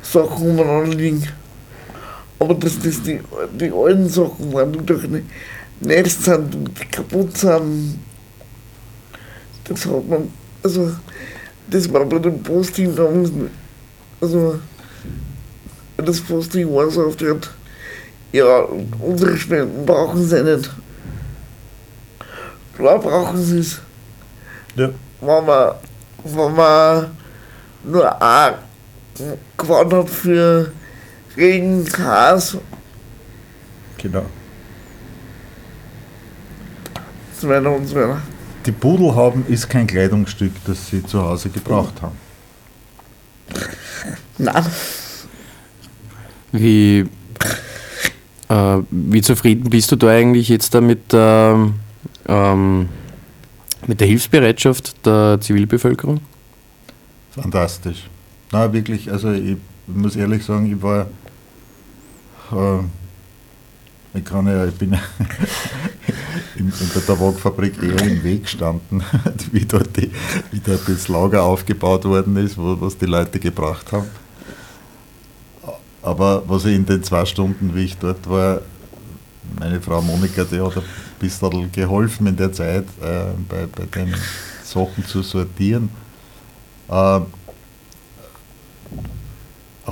[0.03, 1.29] Sachen umeinander liegen.
[2.41, 3.21] Aber dass das die,
[3.59, 5.27] die alten Sachen waren, die doch nicht,
[5.81, 8.01] nicht sind und die kaputt sind,
[9.63, 10.29] das hat man,
[10.69, 10.95] also
[11.67, 13.31] das war bei dem Posting damals,
[14.21, 14.61] also
[15.97, 17.37] das Posting war so auf der,
[18.33, 18.67] ja,
[19.01, 20.71] unsere Spenden brauchen sie nicht.
[22.77, 23.81] Klar brauchen sie es.
[24.77, 24.91] Ja.
[25.21, 25.75] Wenn man,
[26.25, 27.07] wenn man
[27.85, 28.55] nur ein
[29.57, 30.71] gewonnen hat für
[31.37, 32.57] Regen, Gras.
[33.97, 34.27] Genau.
[37.41, 38.38] 2022.
[38.69, 42.15] Die Pudel haben ist kein Kleidungsstück, das sie zu Hause gebraucht haben.
[44.37, 44.67] Nein,
[46.53, 47.07] Wie,
[48.51, 51.77] äh, wie zufrieden bist du da eigentlich jetzt da mit, ähm,
[52.27, 52.91] ähm,
[53.87, 56.21] mit der Hilfsbereitschaft der Zivilbevölkerung?
[57.31, 58.11] Fantastisch.
[58.53, 59.57] Na wirklich, also ich
[59.87, 61.07] muss ehrlich sagen, ich war,
[62.53, 62.85] äh,
[64.19, 64.93] ich kann ja, ich bin
[66.57, 69.03] in, in der Tabakfabrik eher im Weg gestanden,
[69.53, 70.11] wie dort, die,
[70.51, 74.09] wie dort das Lager aufgebaut worden ist, wo, was die Leute gebracht haben.
[76.03, 78.61] Aber was ich in den zwei Stunden, wie ich dort war,
[79.59, 80.83] meine Frau Monika, die hat ein
[81.19, 84.15] bisschen geholfen in der Zeit, äh, bei, bei den
[84.63, 85.91] Sachen zu sortieren.
[86.89, 87.21] Äh,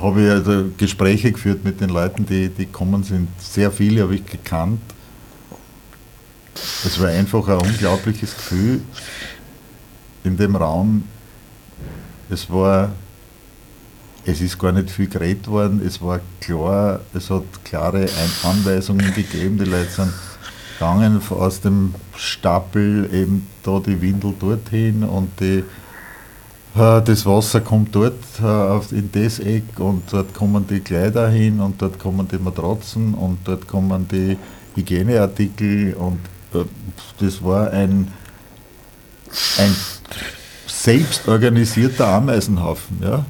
[0.01, 3.27] habe ich also Gespräche geführt mit den Leuten, die, die kommen sind.
[3.39, 4.81] Sehr viele habe ich gekannt.
[6.85, 8.81] Es war einfach ein unglaubliches Gefühl
[10.23, 11.03] in dem Raum.
[12.29, 12.91] Es war
[14.27, 18.07] es ist gar nicht viel geredet worden, es war klar, es hat klare
[18.43, 20.13] Anweisungen gegeben, die Leute sind
[20.73, 25.63] gegangen aus dem Stapel eben da die Windel dorthin und die,
[26.77, 31.81] das Wasser kommt dort äh, in das Eck und dort kommen die Kleider hin und
[31.81, 34.37] dort kommen die Matratzen und dort kommen die
[34.75, 36.19] Hygieneartikel und
[36.53, 36.65] äh,
[37.19, 38.11] das war ein,
[39.57, 39.75] ein
[40.67, 42.99] selbstorganisierter Ameisenhaufen.
[43.01, 43.25] Ja?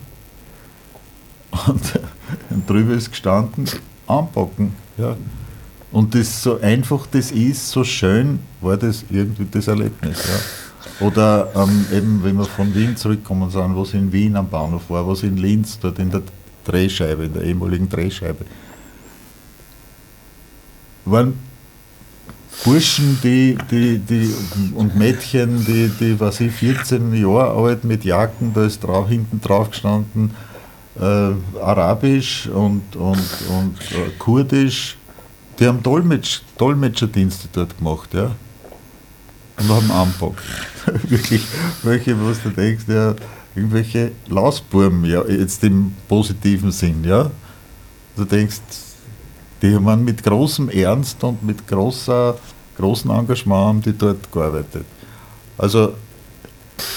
[1.68, 2.00] Und,
[2.50, 3.66] und drüber ist gestanden,
[4.08, 4.74] anpacken.
[4.98, 5.16] Ja?
[5.94, 10.18] Und das so einfach das ist, so schön war das irgendwie das Erlebnis.
[10.28, 10.67] Ja?
[11.00, 15.08] Oder ähm, eben, wenn wir von Wien zurückkommen sind, was in Wien am Bahnhof war,
[15.08, 16.24] was in Linz, dort in der
[16.66, 18.46] Drehscheibe, in der ehemaligen Drehscheibe,
[21.06, 21.34] waren
[22.64, 24.34] Burschen, die, die, die,
[24.76, 29.40] und Mädchen, die, die was ich, 14 Jahre alt mit Jacken, da ist drauf, hinten
[29.40, 30.32] drauf gestanden,
[31.00, 34.98] äh, Arabisch und, und, und äh, Kurdisch,
[35.60, 38.32] die haben Dolmetsch, Dolmetscherdienste dort gemacht, ja.
[39.60, 40.44] Und haben anpackt.
[41.10, 41.46] Wirklich,
[41.84, 43.16] welche, was du denkst, ja,
[43.56, 47.30] irgendwelche Lausburm, ja, jetzt im positiven Sinn, ja.
[48.16, 48.62] Du denkst,
[49.62, 52.38] die haben mit großem Ernst und mit großer,
[52.78, 54.86] großem Engagement haben die dort gearbeitet.
[55.58, 55.94] Also,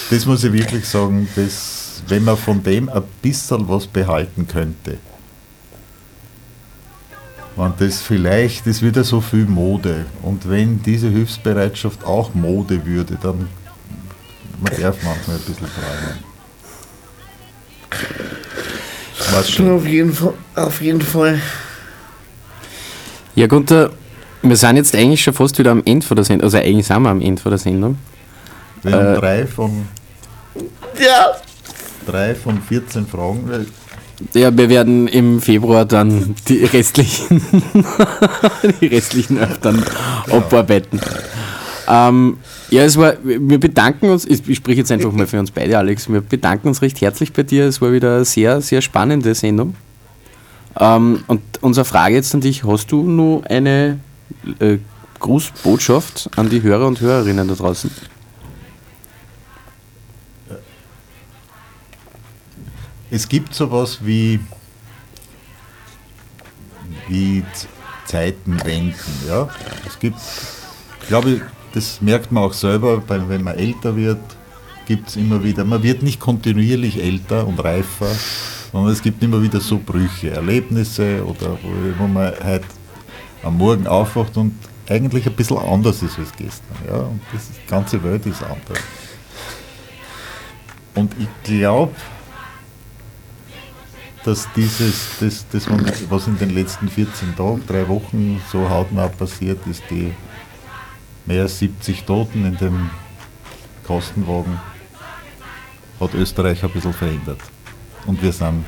[0.09, 4.97] das muss ich wirklich sagen, das, wenn man von dem ein bisschen was behalten könnte,
[7.55, 13.17] wenn das vielleicht ist wieder so viel Mode und wenn diese Hilfsbereitschaft auch Mode würde,
[13.21, 13.47] dann
[14.61, 16.31] man darf manchmal ein bisschen träumen.
[19.33, 20.33] Was Schon auf jeden Fall.
[20.55, 21.39] Auf jeden Fall.
[23.35, 23.91] Ja, Gunther,
[24.41, 26.45] wir sind jetzt eigentlich schon fast wieder am Ende von der Sendung.
[26.45, 27.97] Also eigentlich sind wir am Ende von der Sendung.
[28.83, 29.87] Wir haben Äh, drei von,
[30.99, 31.27] Ja.
[32.05, 33.67] drei von 14 Fragen.
[34.33, 37.41] Ja, wir werden im Februar dann die restlichen,
[38.81, 39.83] die restlichen dann
[40.29, 40.99] abarbeiten.
[41.91, 42.37] Ähm,
[42.69, 45.77] ja, es war, wir bedanken uns, ich ich spreche jetzt einfach mal für uns beide,
[45.77, 47.65] Alex, wir bedanken uns recht herzlich bei dir.
[47.65, 49.75] Es war wieder eine sehr, sehr spannende Sendung.
[50.79, 53.99] Ähm, und unsere Frage jetzt an dich, hast du nur eine
[54.59, 54.77] äh,
[55.19, 57.91] Grußbotschaft an die Hörer und Hörerinnen da draußen?
[63.09, 64.39] Es gibt sowas wie,
[67.09, 67.43] wie
[68.05, 68.95] Zeitenwenden.
[69.27, 69.49] Ja?
[69.85, 70.15] Es gibt,
[71.01, 71.41] ich glaube,
[71.73, 74.19] das merkt man auch selber, wenn man älter wird,
[74.85, 78.09] gibt es immer wieder, man wird nicht kontinuierlich älter und reifer,
[78.71, 82.63] sondern es gibt immer wieder so Brüche, Erlebnisse oder wo, wo man halt
[83.43, 84.53] am Morgen aufwacht und
[84.87, 86.75] eigentlich ein bisschen anders ist als gestern.
[86.87, 86.97] Ja?
[86.97, 88.79] Und das, die ganze Welt ist anders.
[90.95, 91.95] Und ich glaube,
[94.23, 95.67] dass dieses, das, das,
[96.09, 100.13] was in den letzten 14 Tagen, drei Wochen so hautnah passiert ist, die
[101.31, 102.89] mehr als 70 Toten in dem
[103.87, 104.59] Kostenwagen,
[105.99, 107.39] hat Österreich ein bisschen verändert.
[108.05, 108.65] Und wir sind